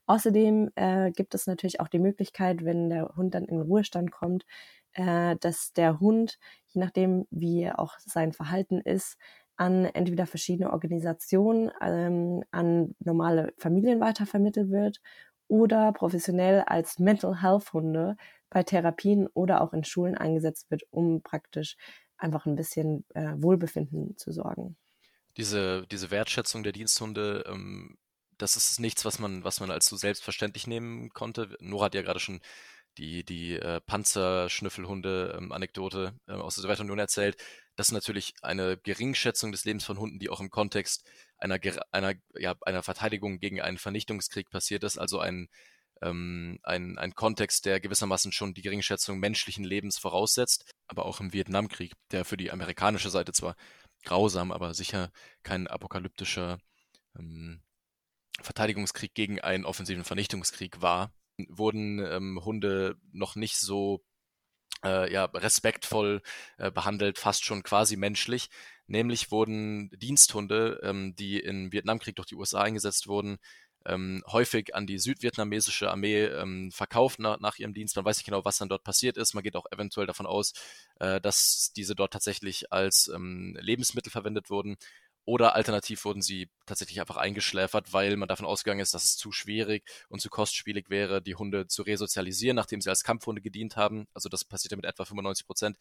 [0.07, 4.12] Außerdem äh, gibt es natürlich auch die Möglichkeit, wenn der Hund dann in den Ruhestand
[4.12, 4.44] kommt,
[4.95, 9.17] äh, dass der Hund, je nachdem, wie auch sein Verhalten ist,
[9.57, 15.01] an entweder verschiedene Organisationen, ähm, an normale Familien weitervermittelt wird
[15.47, 18.17] oder professionell als Mental Health Hunde
[18.51, 21.77] bei Therapien oder auch in Schulen eingesetzt wird, um praktisch
[22.17, 24.77] einfach ein bisschen äh, Wohlbefinden zu sorgen.
[25.37, 27.99] Diese, diese Wertschätzung der Diensthunde, ähm,
[28.39, 31.57] das ist nichts, was man, was man als so selbstverständlich nehmen konnte.
[31.61, 32.41] Nora hat ja gerade schon
[32.99, 37.37] die, die äh, Panzerschnüffelhunde-Anekdote ähm, äh, aus der Sowjetunion erzählt.
[37.77, 41.05] Das ist natürlich eine Geringschätzung des Lebens von Hunden, die auch im Kontext
[41.39, 41.59] einer,
[41.93, 44.99] einer, ja, einer Verteidigung gegen einen Vernichtungskrieg passiert ist.
[44.99, 45.49] Also ein,
[46.03, 50.71] ähm, ein, ein Kontext, der gewissermaßen schon die Geringschätzung menschlichen Lebens voraussetzt.
[50.87, 53.57] Aber auch im Vietnamkrieg, der für die amerikanische Seite zwar
[54.05, 55.11] grausam, aber sicher
[55.43, 56.59] kein apokalyptischer
[57.19, 57.63] ähm,
[58.41, 61.13] Verteidigungskrieg gegen einen offensiven Vernichtungskrieg war,
[61.49, 64.03] wurden ähm, Hunde noch nicht so
[64.85, 66.23] äh, ja, respektvoll
[66.59, 68.51] äh, behandelt, fast schon quasi menschlich.
[68.87, 73.38] Nämlich wurden Diensthunde, ähm, die im Vietnamkrieg durch die USA eingesetzt wurden,
[73.87, 77.97] ähm, häufig an die südvietnamesische Armee ähm, verkauft nach, nach, ihrem Dienst.
[77.97, 79.35] Man weiß nicht genau, was dann dort passiert ist.
[79.35, 80.53] Man geht auch eventuell davon aus,
[81.01, 84.77] äh, dass diese dort tatsächlich als ähm, Lebensmittel verwendet wurden.
[85.27, 89.33] Oder alternativ wurden sie tatsächlich einfach eingeschläfert, weil man davon ausgegangen ist, dass es zu
[89.33, 94.07] schwierig und zu kostspielig wäre, die Hunde zu resozialisieren, nachdem sie als Kampfhunde gedient haben.
[94.13, 95.79] Also das passierte mit etwa 95 Prozent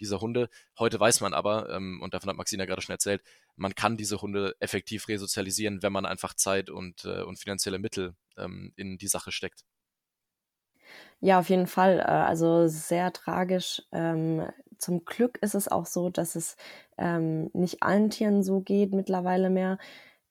[0.00, 0.48] dieser Hunde.
[0.78, 3.22] Heute weiß man aber, ähm, und davon hat Maxina gerade schon erzählt,
[3.56, 8.14] man kann diese Hunde effektiv resozialisieren, wenn man einfach Zeit und, äh, und finanzielle Mittel
[8.38, 9.64] ähm, in die Sache steckt.
[11.20, 11.98] Ja, auf jeden Fall.
[11.98, 13.82] Äh, also sehr tragisch.
[13.92, 14.46] Ähm,
[14.78, 16.56] zum Glück ist es auch so, dass es
[16.98, 19.78] ähm, nicht allen Tieren so geht mittlerweile mehr.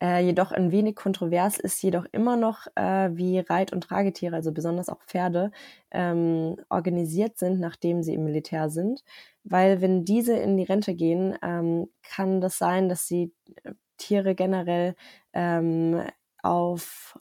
[0.02, 4.52] Äh, jedoch ein wenig kontrovers ist jedoch immer noch, äh, wie Reit- und Tragetiere, also
[4.52, 5.52] besonders auch Pferde,
[5.92, 9.04] ähm, organisiert sind, nachdem sie im Militär sind.
[9.44, 14.36] Weil wenn diese in die Rente gehen, ähm, kann das sein, dass sie äh, Tiere
[14.36, 14.96] generell
[15.34, 16.02] ähm,
[16.44, 17.18] auf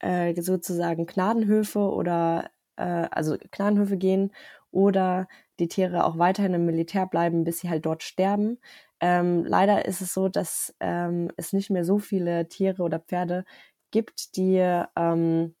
[0.00, 4.32] äh, sozusagen Gnadenhöfe oder äh, also Gnadenhöfe gehen
[4.70, 8.58] oder die Tiere auch weiterhin im Militär bleiben, bis sie halt dort sterben.
[9.00, 13.44] Ähm, leider ist es so, dass ähm, es nicht mehr so viele Tiere oder Pferde
[13.90, 14.56] gibt, die
[14.96, 15.54] ähm,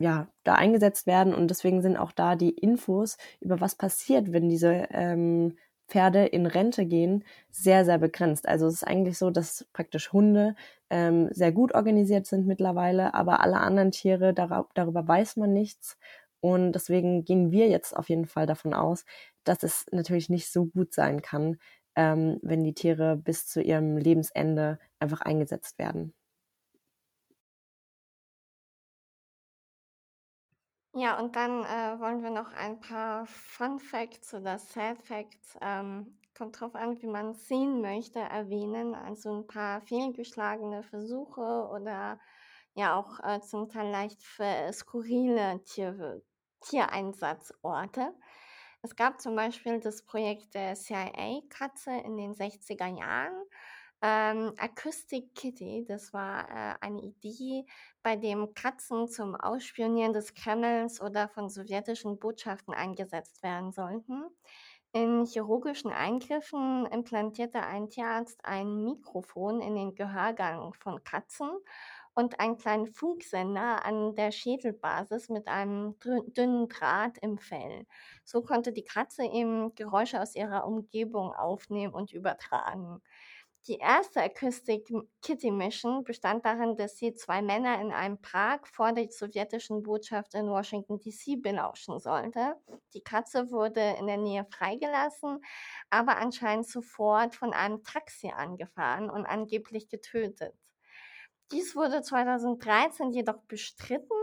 [0.00, 4.48] ja da eingesetzt werden und deswegen sind auch da die Infos über was passiert, wenn
[4.48, 5.56] diese ähm,
[5.88, 8.48] Pferde in Rente gehen, sehr, sehr begrenzt.
[8.48, 10.54] Also es ist eigentlich so, dass praktisch Hunde
[10.88, 15.98] ähm, sehr gut organisiert sind mittlerweile, aber alle anderen Tiere, darüber weiß man nichts.
[16.40, 19.04] Und deswegen gehen wir jetzt auf jeden Fall davon aus,
[19.44, 21.58] dass es natürlich nicht so gut sein kann,
[21.96, 26.14] ähm, wenn die Tiere bis zu ihrem Lebensende einfach eingesetzt werden.
[30.94, 36.18] Ja, und dann äh, wollen wir noch ein paar Fun Facts oder Sad Facts, ähm,
[36.36, 38.94] kommt drauf an, wie man sehen möchte, erwähnen.
[38.96, 42.18] Also ein paar fehlgeschlagene Versuche oder
[42.74, 46.22] ja auch äh, zum Teil leicht für skurrile Tier
[46.60, 48.14] Tiereinsatzorte.
[48.82, 53.34] Es gab zum Beispiel das Projekt der CIA-Katze in den 60er Jahren.
[54.02, 57.66] Ähm, Acoustic Kitty, das war äh, eine Idee,
[58.02, 64.24] bei dem Katzen zum Ausspionieren des Kremls oder von sowjetischen Botschaften eingesetzt werden sollten.
[64.92, 71.50] In chirurgischen Eingriffen implantierte ein Tierarzt ein Mikrofon in den Gehörgang von Katzen
[72.14, 77.86] und einen kleinen Funksender an der Schädelbasis mit einem dünnen Draht im Fell.
[78.24, 83.00] So konnte die Katze eben Geräusche aus ihrer Umgebung aufnehmen und übertragen.
[83.66, 88.92] Die erste Acoustic Kitty Mission bestand darin, dass sie zwei Männer in einem Park vor
[88.92, 92.56] der sowjetischen Botschaft in Washington DC belauschen sollte.
[92.94, 95.44] Die Katze wurde in der Nähe freigelassen,
[95.90, 100.54] aber anscheinend sofort von einem Taxi angefahren und angeblich getötet.
[101.52, 104.16] Dies wurde 2013 jedoch bestritten.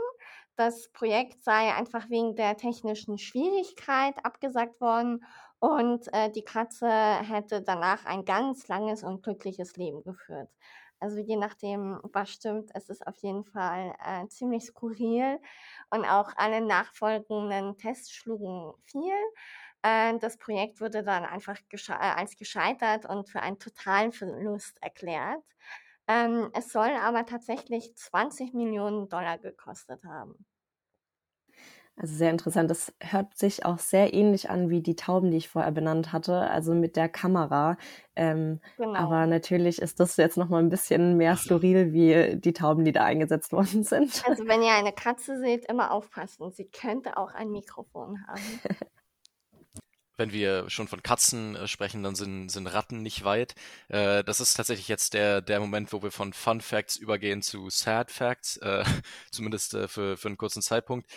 [0.56, 5.24] Das Projekt sei einfach wegen der technischen Schwierigkeit abgesagt worden
[5.60, 10.50] und äh, die Katze hätte danach ein ganz langes und glückliches Leben geführt.
[11.00, 15.40] Also je nachdem, was stimmt, es ist auf jeden Fall äh, ziemlich skurril
[15.92, 19.14] und auch alle nachfolgenden Tests schlugen viel.
[19.84, 24.82] Äh, das Projekt wurde dann einfach gesche äh, als gescheitert und für einen totalen Verlust
[24.82, 25.44] erklärt.
[26.08, 30.46] Ähm, es soll aber tatsächlich 20 Millionen Dollar gekostet haben.
[32.00, 32.70] Also sehr interessant.
[32.70, 36.42] Das hört sich auch sehr ähnlich an wie die Tauben, die ich vorher benannt hatte,
[36.42, 37.76] also mit der Kamera.
[38.16, 38.94] Ähm, genau.
[38.94, 42.92] Aber natürlich ist das jetzt noch mal ein bisschen mehr skurril wie die Tauben, die
[42.92, 44.24] da eingesetzt worden sind.
[44.28, 46.52] Also wenn ihr eine Katze seht, immer aufpassen.
[46.52, 48.42] Sie könnte auch ein Mikrofon haben.
[50.18, 53.56] wenn wir schon von Katzen äh, sprechen, dann sind, sind Ratten nicht weit.
[53.88, 57.70] Äh, das ist tatsächlich jetzt der, der Moment, wo wir von Fun Facts übergehen zu
[57.70, 58.84] Sad Facts, äh,
[59.32, 61.10] zumindest äh, für, für einen kurzen Zeitpunkt.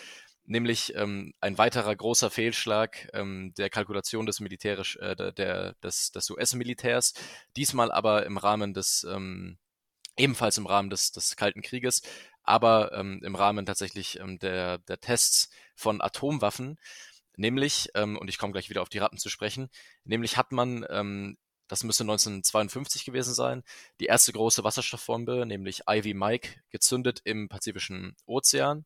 [0.45, 6.29] Nämlich ähm, ein weiterer großer Fehlschlag ähm, der Kalkulation des militärisch äh, der, des, des
[6.29, 7.13] US-Militärs,
[7.55, 9.57] diesmal aber im Rahmen des ähm,
[10.17, 12.01] ebenfalls im Rahmen des, des Kalten Krieges,
[12.43, 16.77] aber ähm, im Rahmen tatsächlich ähm, der, der Tests von Atomwaffen,
[17.37, 19.69] nämlich ähm, und ich komme gleich wieder auf die Ratten zu sprechen,
[20.03, 21.37] nämlich hat man ähm,
[21.71, 23.63] das müsste 1952 gewesen sein,
[24.01, 28.83] die erste große Wasserstoffbombe, nämlich Ivy Mike, gezündet im Pazifischen Ozean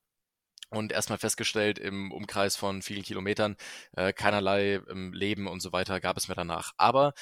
[0.69, 3.55] und erstmal festgestellt, im Umkreis von vielen Kilometern
[3.93, 6.73] äh, keinerlei ähm, Leben und so weiter gab es mehr danach.
[6.77, 7.13] Aber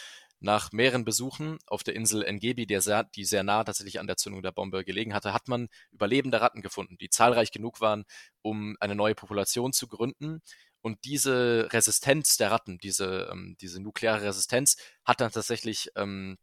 [0.42, 4.18] nach mehreren Besuchen auf der Insel Engebi, die sehr, die sehr nah tatsächlich an der
[4.18, 8.04] Zündung der Bombe gelegen hatte, hat man überlebende Ratten gefunden, die zahlreich genug waren,
[8.42, 10.42] um eine neue Population zu gründen.
[10.84, 16.38] Und diese Resistenz der Ratten, diese, ähm, diese nukleare Resistenz, hat dann tatsächlich ähm,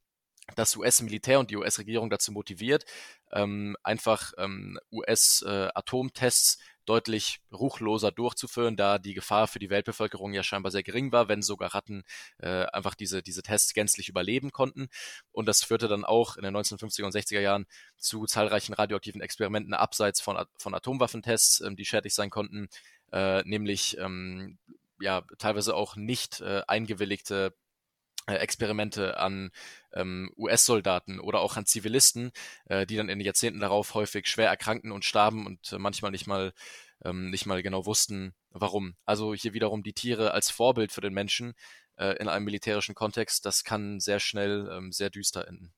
[0.57, 2.85] das US-Militär und die US-Regierung dazu motiviert,
[3.33, 10.42] ähm, einfach ähm, US-Atomtests äh, deutlich ruchloser durchzuführen, da die Gefahr für die Weltbevölkerung ja
[10.42, 12.03] scheinbar sehr gering war, wenn sogar Ratten
[12.38, 14.88] äh, einfach diese, diese Tests gänzlich überleben konnten.
[15.31, 17.66] Und das führte dann auch in den 1950er und 60er Jahren
[17.98, 22.68] zu zahlreichen radioaktiven Experimenten abseits von, von Atomwaffentests, ähm, die schädlich sein konnten,
[23.12, 24.59] äh, nämlich ähm,
[25.01, 27.55] ja teilweise auch nicht äh, eingewilligte
[28.27, 29.51] äh, Experimente an
[29.92, 32.33] ähm, US-Soldaten oder auch an Zivilisten,
[32.66, 36.11] äh, die dann in den Jahrzehnten darauf häufig schwer erkrankten und starben und äh, manchmal
[36.11, 36.53] nicht mal
[37.05, 38.94] ähm, nicht mal genau wussten, warum.
[39.07, 41.55] Also hier wiederum die Tiere als Vorbild für den Menschen
[41.96, 45.73] äh, in einem militärischen Kontext, das kann sehr schnell ähm, sehr düster enden.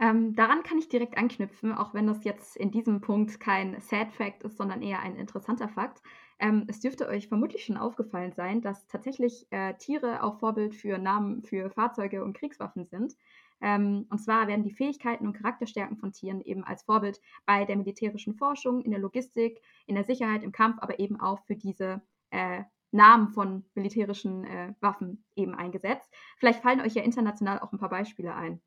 [0.00, 4.12] Ähm, daran kann ich direkt anknüpfen, auch wenn das jetzt in diesem Punkt kein Sad
[4.12, 6.02] Fact ist, sondern eher ein interessanter Fakt.
[6.38, 10.96] Ähm, es dürfte euch vermutlich schon aufgefallen sein, dass tatsächlich äh, Tiere auch Vorbild für
[10.96, 13.14] Namen für Fahrzeuge und Kriegswaffen sind.
[13.60, 17.76] Ähm, und zwar werden die Fähigkeiten und Charakterstärken von Tieren eben als Vorbild bei der
[17.76, 22.00] militärischen Forschung, in der Logistik, in der Sicherheit, im Kampf, aber eben auch für diese
[22.30, 26.10] äh, Namen von militärischen äh, Waffen eben eingesetzt.
[26.38, 28.62] Vielleicht fallen euch ja international auch ein paar Beispiele ein.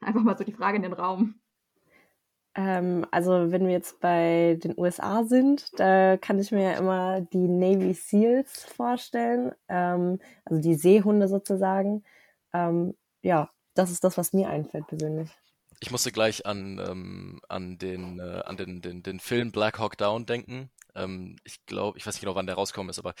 [0.00, 1.40] Einfach mal so die Frage in den Raum.
[2.54, 7.20] Ähm, also wenn wir jetzt bei den USA sind, da kann ich mir ja immer
[7.20, 12.02] die Navy SEALs vorstellen, ähm, also die Seehunde sozusagen.
[12.52, 15.30] Ähm, ja, das ist das, was mir einfällt persönlich.
[15.80, 19.96] Ich musste gleich an, ähm, an, den, äh, an den, den, den Film Black Hawk
[19.96, 20.70] Down denken.
[20.96, 23.14] Ähm, ich glaube, ich weiß nicht genau, wann der rauskommen ist, aber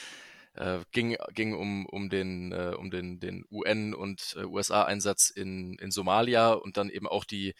[0.54, 5.78] äh, ging, ging um, um den, äh, um den, den UN- und äh, USA-Einsatz in,
[5.78, 7.54] in Somalia und dann eben auch die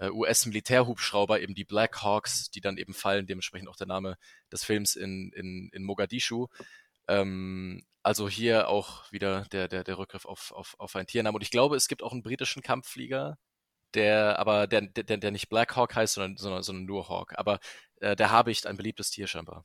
[0.00, 4.16] äh, US-Militärhubschrauber, eben die Black Hawks, die dann eben fallen, dementsprechend auch der Name
[4.52, 6.48] des Films in, in, in Mogadischu.
[7.08, 11.36] Ähm, also hier auch wieder der, der, der Rückgriff auf, auf, auf einen Tiernamen.
[11.36, 13.38] Und ich glaube, es gibt auch einen britischen Kampfflieger,
[13.94, 17.34] der aber der, der, der nicht Black Hawk heißt, sondern, sondern, sondern nur Hawk.
[17.36, 17.60] Aber
[18.00, 19.64] äh, der Habicht ein beliebtes Tier scheinbar.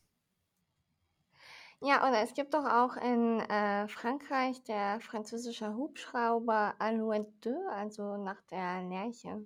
[1.82, 8.18] Ja, oder es gibt doch auch in äh, Frankreich der französische Hubschrauber Alouette 2, also
[8.18, 9.46] nach der Lerche.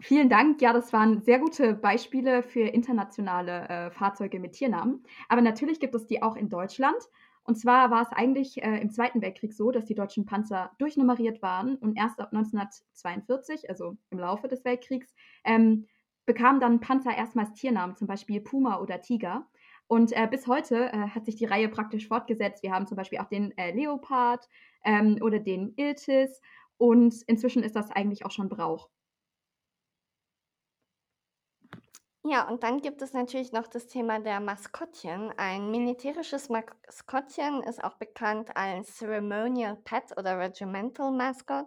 [0.00, 0.60] Vielen Dank.
[0.60, 5.04] Ja, das waren sehr gute Beispiele für internationale äh, Fahrzeuge mit Tiernamen.
[5.28, 6.96] Aber natürlich gibt es die auch in Deutschland.
[7.44, 11.42] Und zwar war es eigentlich äh, im Zweiten Weltkrieg so, dass die deutschen Panzer durchnummeriert
[11.42, 15.86] waren und erst ab 1942, also im Laufe des Weltkriegs, ähm,
[16.26, 19.46] bekamen dann Panzer erstmals Tiernamen, zum Beispiel Puma oder Tiger.
[19.86, 22.62] Und äh, bis heute äh, hat sich die Reihe praktisch fortgesetzt.
[22.62, 24.48] Wir haben zum Beispiel auch den äh, Leopard
[24.84, 26.40] ähm, oder den Iltis
[26.78, 28.88] und inzwischen ist das eigentlich auch schon Brauch.
[32.26, 35.30] Ja, und dann gibt es natürlich noch das Thema der Maskottchen.
[35.36, 41.66] Ein militärisches Maskottchen ist auch bekannt als Ceremonial Pet oder Regimental Mascot.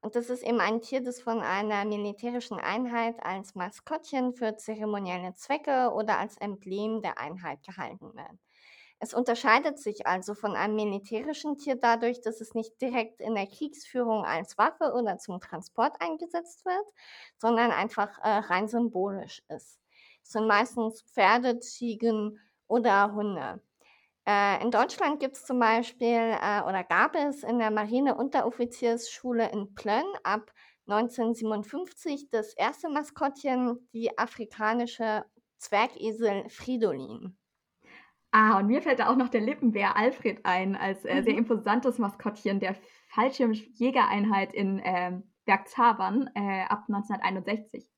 [0.00, 5.34] Und das ist eben ein Tier, das von einer militärischen Einheit als Maskottchen für zeremonielle
[5.34, 8.38] Zwecke oder als Emblem der Einheit gehalten wird.
[9.00, 13.46] Es unterscheidet sich also von einem militärischen Tier dadurch, dass es nicht direkt in der
[13.46, 16.86] Kriegsführung als Waffe oder zum Transport eingesetzt wird,
[17.36, 19.80] sondern einfach äh, rein symbolisch ist.
[20.22, 23.60] Es sind meistens Pferde, Ziegen oder Hunde.
[24.28, 29.74] Äh, in Deutschland gibt es zum Beispiel äh, oder gab es in der Marine-Unteroffiziersschule in
[29.74, 30.52] Plön ab
[30.86, 35.24] 1957 das erste Maskottchen, die afrikanische
[35.56, 37.38] Zwergesel Fridolin.
[38.30, 41.24] Ah, und mir fällt da auch noch der Lippenbär Alfred ein, als äh, mhm.
[41.24, 42.76] sehr imposantes Maskottchen der
[43.08, 47.90] Fallschirmjägereinheit in äh, Bergzabern äh, ab 1961.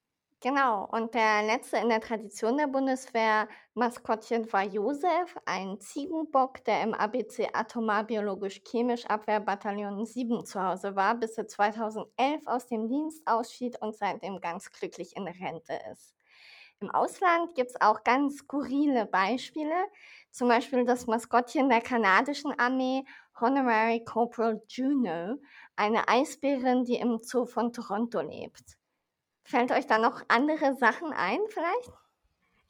[0.42, 6.82] Genau, und der letzte in der Tradition der Bundeswehr Maskottchen war Josef, ein Ziegenbock, der
[6.82, 13.82] im ABC Atomar-Biologisch-Chemisch Abwehrbataillon 7 zu Hause war, bis er 2011 aus dem Dienst ausschied
[13.82, 16.14] und seitdem ganz glücklich in Rente ist.
[16.80, 19.76] Im Ausland gibt es auch ganz skurrile Beispiele,
[20.30, 23.04] zum Beispiel das Maskottchen der kanadischen Armee
[23.38, 25.36] Honorary Corporal Juno,
[25.76, 28.79] eine Eisbärin, die im Zoo von Toronto lebt.
[29.50, 31.90] Fällt euch da noch andere Sachen ein vielleicht?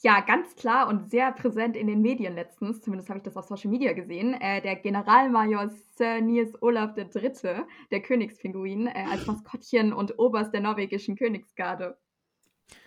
[0.02, 3.44] Ja, ganz klar und sehr präsent in den Medien letztens, zumindest habe ich das auf
[3.44, 9.92] Social Media gesehen, äh, der Generalmajor Sir Niels Olaf III., der Königspinguin, äh, als Maskottchen
[9.92, 11.98] und Oberst der norwegischen Königsgarde.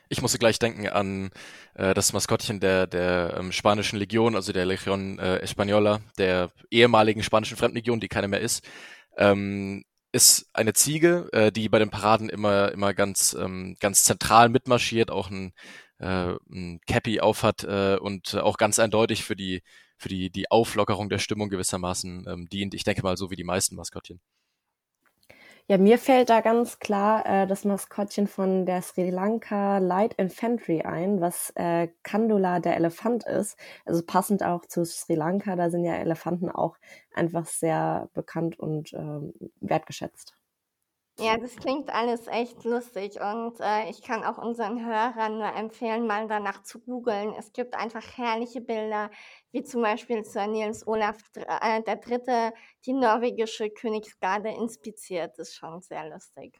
[0.09, 1.29] Ich musste gleich denken an
[1.75, 7.21] äh, das Maskottchen der, der ähm, spanischen Legion, also der Legion äh, Española, der ehemaligen
[7.21, 8.67] spanischen Fremdenlegion, die keine mehr ist.
[9.17, 9.83] Ähm,
[10.13, 15.11] ist eine Ziege, äh, die bei den Paraden immer, immer ganz, ähm, ganz zentral mitmarschiert,
[15.11, 15.53] auch ein,
[15.99, 19.63] äh, ein Cappy aufhat äh, und auch ganz eindeutig für die,
[19.97, 22.75] für die, die Auflockerung der Stimmung gewissermaßen ähm, dient.
[22.75, 24.21] Ich denke mal, so wie die meisten Maskottchen.
[25.69, 30.81] Ja, mir fällt da ganz klar äh, das Maskottchen von der Sri Lanka Light Infantry
[30.81, 33.57] ein, was äh, Kandula der Elefant ist.
[33.85, 36.75] Also passend auch zu Sri Lanka, da sind ja Elefanten auch
[37.13, 40.33] einfach sehr bekannt und ähm, wertgeschätzt.
[41.19, 46.07] Ja, das klingt alles echt lustig und äh, ich kann auch unseren Hörern nur empfehlen,
[46.07, 47.35] mal danach zu googeln.
[47.37, 49.11] Es gibt einfach herrliche Bilder,
[49.51, 52.51] wie zum Beispiel Sir Niels Olaf äh, der Dritte
[52.87, 55.37] die norwegische Königsgarde inspiziert.
[55.37, 56.59] Das ist schon sehr lustig.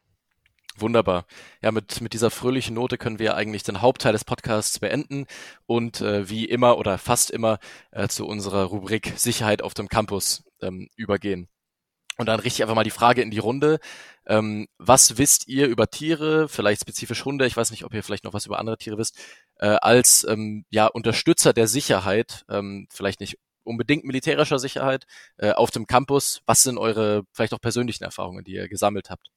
[0.76, 1.26] Wunderbar.
[1.60, 5.26] Ja, mit, mit dieser fröhlichen Note können wir eigentlich den Hauptteil des Podcasts beenden
[5.66, 7.58] und äh, wie immer oder fast immer
[7.90, 11.48] äh, zu unserer Rubrik Sicherheit auf dem Campus ähm, übergehen.
[12.16, 13.80] Und dann richte ich einfach mal die Frage in die Runde.
[14.26, 18.24] Ähm, was wisst ihr über Tiere, vielleicht spezifisch Hunde, ich weiß nicht, ob ihr vielleicht
[18.24, 19.18] noch was über andere Tiere wisst,
[19.58, 25.06] äh, als ähm, ja, Unterstützer der Sicherheit, ähm, vielleicht nicht unbedingt militärischer Sicherheit,
[25.38, 26.42] äh, auf dem Campus?
[26.46, 29.28] Was sind eure vielleicht auch persönlichen Erfahrungen, die ihr gesammelt habt?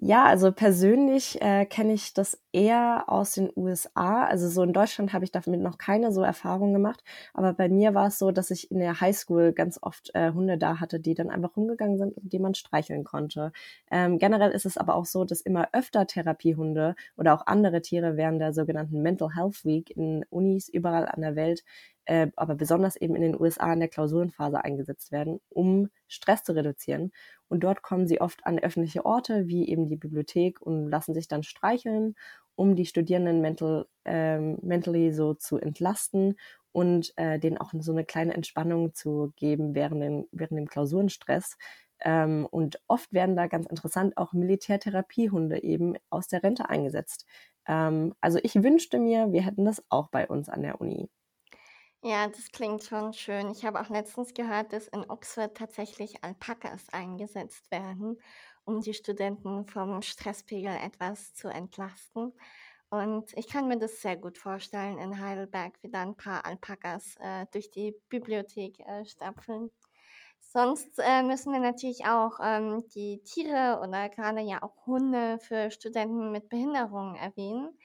[0.00, 4.24] Ja, also persönlich äh, kenne ich das eher aus den USA.
[4.26, 7.02] Also so in Deutschland habe ich damit noch keine so Erfahrung gemacht.
[7.34, 10.56] Aber bei mir war es so, dass ich in der Highschool ganz oft äh, Hunde
[10.56, 13.50] da hatte, die dann einfach rumgegangen sind und die man streicheln konnte.
[13.90, 18.16] Ähm, generell ist es aber auch so, dass immer öfter Therapiehunde oder auch andere Tiere
[18.16, 21.64] während der sogenannten Mental Health Week in Unis überall an der Welt
[22.04, 26.54] äh, aber besonders eben in den USA in der Klausurenphase eingesetzt werden, um Stress zu
[26.54, 27.12] reduzieren.
[27.48, 31.28] Und dort kommen sie oft an öffentliche Orte, wie eben die Bibliothek, und lassen sich
[31.28, 32.14] dann streicheln,
[32.54, 36.36] um die Studierenden mental, ähm, mentally so zu entlasten
[36.72, 41.56] und äh, denen auch so eine kleine Entspannung zu geben während dem, während dem Klausurenstress.
[42.00, 47.26] Ähm, und oft werden da ganz interessant auch Militärtherapiehunde eben aus der Rente eingesetzt.
[47.66, 51.08] Ähm, also ich wünschte mir, wir hätten das auch bei uns an der Uni.
[52.02, 53.50] Ja, das klingt schon schön.
[53.50, 58.20] Ich habe auch letztens gehört, dass in Oxford tatsächlich Alpakas eingesetzt werden,
[58.64, 62.32] um die Studenten vom Stresspegel etwas zu entlasten.
[62.90, 67.46] Und ich kann mir das sehr gut vorstellen, in Heidelberg wieder ein paar Alpakas äh,
[67.52, 69.70] durch die Bibliothek äh, stapfeln.
[70.40, 75.70] Sonst äh, müssen wir natürlich auch ähm, die Tiere oder gerade ja auch Hunde für
[75.70, 77.76] Studenten mit Behinderungen erwähnen.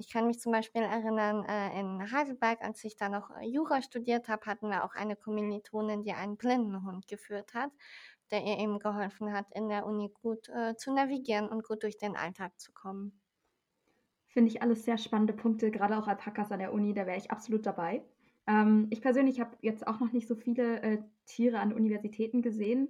[0.00, 3.82] Ich kann mich zum Beispiel erinnern, äh, in Heidelberg, als ich da noch äh, Jura
[3.82, 7.72] studiert habe, hatten wir auch eine Kommilitonin, die einen Blindenhund geführt hat,
[8.30, 11.98] der ihr eben geholfen hat, in der Uni gut äh, zu navigieren und gut durch
[11.98, 13.20] den Alltag zu kommen.
[14.28, 17.32] Finde ich alles sehr spannende Punkte, gerade auch Alpakas an der Uni, da wäre ich
[17.32, 18.04] absolut dabei.
[18.46, 22.88] Ähm, ich persönlich habe jetzt auch noch nicht so viele äh, Tiere an Universitäten gesehen.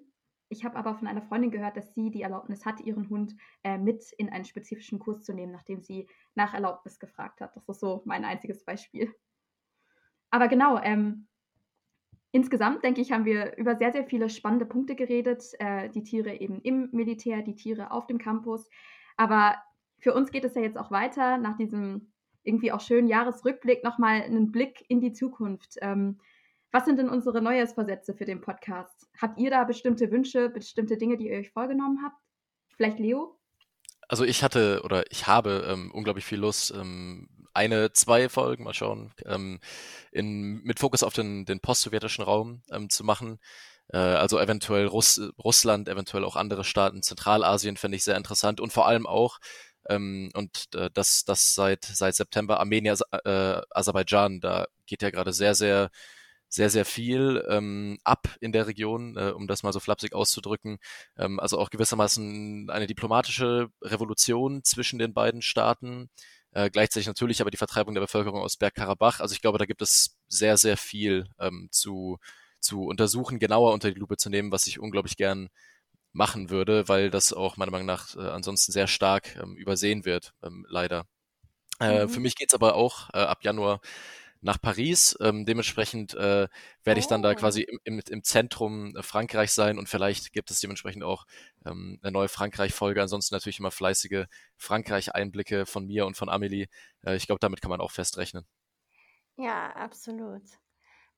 [0.49, 3.35] Ich habe aber von einer Freundin gehört, dass sie die Erlaubnis hat, ihren Hund
[3.65, 7.55] äh, mit in einen spezifischen Kurs zu nehmen, nachdem sie nach Erlaubnis gefragt hat.
[7.55, 9.15] Das ist so mein einziges Beispiel.
[10.31, 11.27] Aber genau, ähm,
[12.33, 15.45] insgesamt denke ich, haben wir über sehr, sehr viele spannende Punkte geredet.
[15.59, 18.69] Äh, die Tiere eben im Militär, die Tiere auf dem Campus.
[19.17, 19.57] Aber
[19.99, 24.23] für uns geht es ja jetzt auch weiter nach diesem irgendwie auch schönen Jahresrückblick nochmal
[24.23, 25.77] einen Blick in die Zukunft.
[25.83, 26.21] Ähm,
[26.73, 29.07] was sind denn unsere Neujahrsvorsätze für den Podcast?
[29.21, 32.17] Habt ihr da bestimmte Wünsche, bestimmte Dinge, die ihr euch vorgenommen habt?
[32.77, 33.39] Vielleicht Leo?
[34.09, 38.75] Also ich hatte oder ich habe ähm, unglaublich viel Lust, ähm, eine, zwei Folgen, mal
[38.75, 39.61] schauen, ähm,
[40.13, 43.39] in, mit Fokus auf den, den post-sowjetischen Raum ähm, zu machen.
[43.89, 48.73] Äh, also eventuell Russ, Russland, eventuell auch andere Staaten, Zentralasien fände ich sehr interessant und
[48.73, 49.39] vor allem auch
[49.89, 55.33] ähm, und äh, das, das seit, seit September Armenier, äh, Aserbaidschan, da geht ja gerade
[55.33, 55.91] sehr, sehr,
[56.49, 60.79] sehr, sehr viel ähm, ab in der Region, äh, um das mal so flapsig auszudrücken.
[61.17, 66.09] Ähm, also auch gewissermaßen eine diplomatische Revolution zwischen den beiden Staaten.
[66.53, 69.21] Äh, gleichzeitig natürlich aber die Vertreibung der Bevölkerung aus Bergkarabach.
[69.21, 72.19] Also ich glaube, da gibt es sehr, sehr viel ähm, zu,
[72.61, 75.51] zu untersuchen, genauer unter die Lupe zu nehmen, was ich unglaublich gern
[76.13, 80.33] machen würde, weil das auch meiner Meinung nach äh, ansonsten sehr stark ähm, übersehen wird,
[80.43, 81.07] ähm, leider.
[81.81, 82.09] Äh, mhm.
[82.09, 83.81] Für mich geht's aber auch äh, ab Januar
[84.41, 85.17] nach Paris.
[85.21, 86.49] Ähm, dementsprechend äh,
[86.85, 87.77] werde ich dann da quasi oh.
[87.85, 91.27] im, im, im Zentrum äh, Frankreichs sein und vielleicht gibt es dementsprechend auch
[91.65, 93.03] ähm, eine neue Frankreich-Folge.
[93.03, 94.27] Ansonsten natürlich immer fleißige
[94.57, 96.67] Frankreich-Einblicke von mir und von Amelie.
[97.05, 98.45] Äh, ich glaube, damit kann man auch festrechnen.
[99.37, 100.43] Ja, absolut.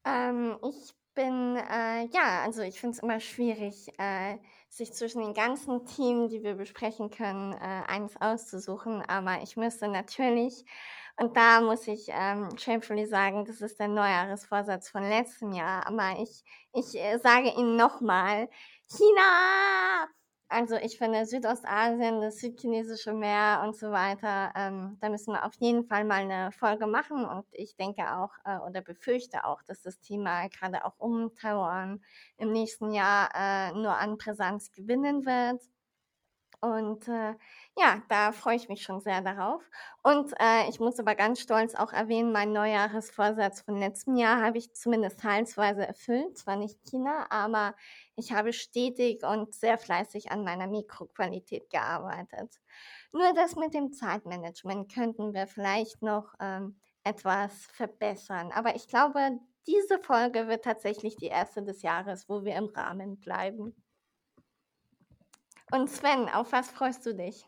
[0.05, 5.35] Ähm, ich bin, äh, ja, also ich finde es immer schwierig, äh, sich zwischen den
[5.35, 9.03] ganzen Themen, die wir besprechen können, äh, eins auszusuchen.
[9.03, 10.65] Aber ich müsste natürlich,
[11.21, 15.87] und da muss ich ähm, shamefully sagen, das ist der Neujahresvorsatz von letztem Jahr.
[15.87, 16.43] Aber ich,
[16.73, 18.49] ich äh, sage Ihnen nochmal,
[18.89, 20.09] China!
[20.49, 25.55] Also ich finde Südostasien, das südchinesische Meer und so weiter, ähm, da müssen wir auf
[25.61, 27.25] jeden Fall mal eine Folge machen.
[27.27, 32.03] Und ich denke auch äh, oder befürchte auch, dass das Thema gerade auch um Taiwan
[32.39, 35.61] im nächsten Jahr äh, nur an Präsenz gewinnen wird.
[36.61, 37.35] Und äh,
[37.79, 39.63] ja, da freue ich mich schon sehr darauf.
[40.03, 44.59] Und äh, ich muss aber ganz stolz auch erwähnen, mein Neujahresvorsatz von letztem Jahr habe
[44.59, 46.37] ich zumindest teilsweise erfüllt.
[46.37, 47.75] Zwar nicht China, aber
[48.15, 52.61] ich habe stetig und sehr fleißig an meiner Mikroqualität gearbeitet.
[53.13, 58.53] Nur das mit dem Zeitmanagement könnten wir vielleicht noch ähm, etwas verbessern.
[58.53, 63.19] Aber ich glaube, diese Folge wird tatsächlich die erste des Jahres, wo wir im Rahmen
[63.19, 63.75] bleiben.
[65.73, 67.47] Und Sven, auf was freust du dich?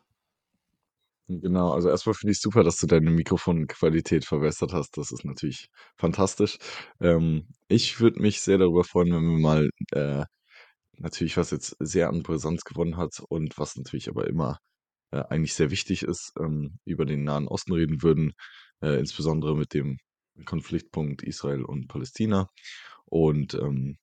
[1.29, 4.97] Genau, also erstmal finde ich super, dass du deine Mikrofonqualität verbessert hast.
[4.99, 6.59] Das ist natürlich fantastisch.
[7.01, 10.25] Ähm, ich würde mich sehr darüber freuen, wenn wir mal äh,
[10.99, 14.59] natürlich, was jetzt sehr an Brisanz gewonnen hat und was natürlich aber immer
[15.13, 18.35] äh, eigentlich sehr wichtig ist, ähm, über den Nahen Osten reden würden,
[18.83, 19.99] äh, insbesondere mit dem
[20.47, 22.49] Konfliktpunkt Israel und Palästina.
[23.07, 23.99] Und ähm,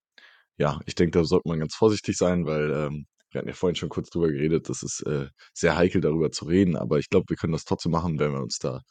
[0.58, 3.76] ja, ich denke, da sollte man ganz vorsichtig sein, weil ähm, wir hatten ja vorhin
[3.76, 7.26] schon kurz drüber geredet, das ist äh, sehr heikel darüber zu reden, aber ich glaube,
[7.30, 8.82] wir können das trotzdem machen, wenn wir uns da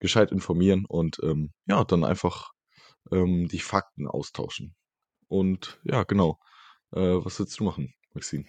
[0.00, 2.50] gescheit informieren und ähm, ja, dann einfach
[3.10, 4.74] ähm, die Fakten austauschen.
[5.28, 6.38] Und ja, genau.
[6.92, 8.44] Äh, was willst du machen, Maxine?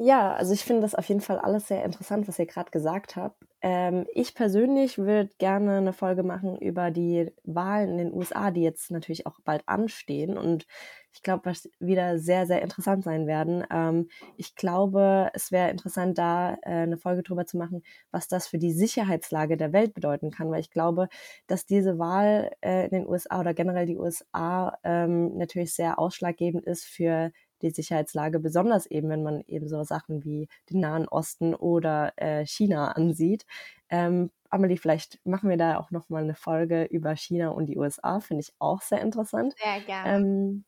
[0.00, 3.16] Ja, also ich finde das auf jeden Fall alles sehr interessant, was ihr gerade gesagt
[3.16, 3.36] habt.
[3.62, 8.62] Ähm, ich persönlich würde gerne eine Folge machen über die Wahlen in den USA, die
[8.62, 10.68] jetzt natürlich auch bald anstehen und
[11.12, 13.64] ich glaube, was wieder sehr, sehr interessant sein werden.
[13.72, 17.82] Ähm, ich glaube, es wäre interessant, da äh, eine Folge drüber zu machen,
[18.12, 21.08] was das für die Sicherheitslage der Welt bedeuten kann, weil ich glaube,
[21.48, 26.64] dass diese Wahl äh, in den USA oder generell die USA ähm, natürlich sehr ausschlaggebend
[26.66, 27.32] ist für
[27.62, 32.46] die Sicherheitslage, besonders eben, wenn man eben so Sachen wie den Nahen Osten oder äh,
[32.46, 33.46] China ansieht.
[33.90, 38.20] Ähm, Amelie, vielleicht machen wir da auch nochmal eine Folge über China und die USA,
[38.20, 39.54] finde ich auch sehr interessant.
[39.58, 40.16] Sehr gerne.
[40.16, 40.64] Ähm,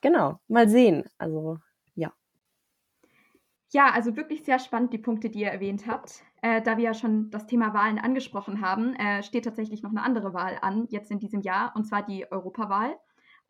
[0.00, 1.04] genau, mal sehen.
[1.18, 1.58] Also,
[1.94, 2.12] ja.
[3.72, 6.22] Ja, also wirklich sehr spannend, die Punkte, die ihr erwähnt habt.
[6.42, 10.02] Äh, da wir ja schon das Thema Wahlen angesprochen haben, äh, steht tatsächlich noch eine
[10.02, 12.96] andere Wahl an, jetzt in diesem Jahr, und zwar die Europawahl.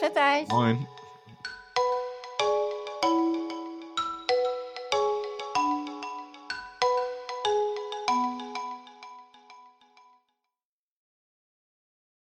[0.00, 0.48] Für euch!
[0.48, 0.88] Moin!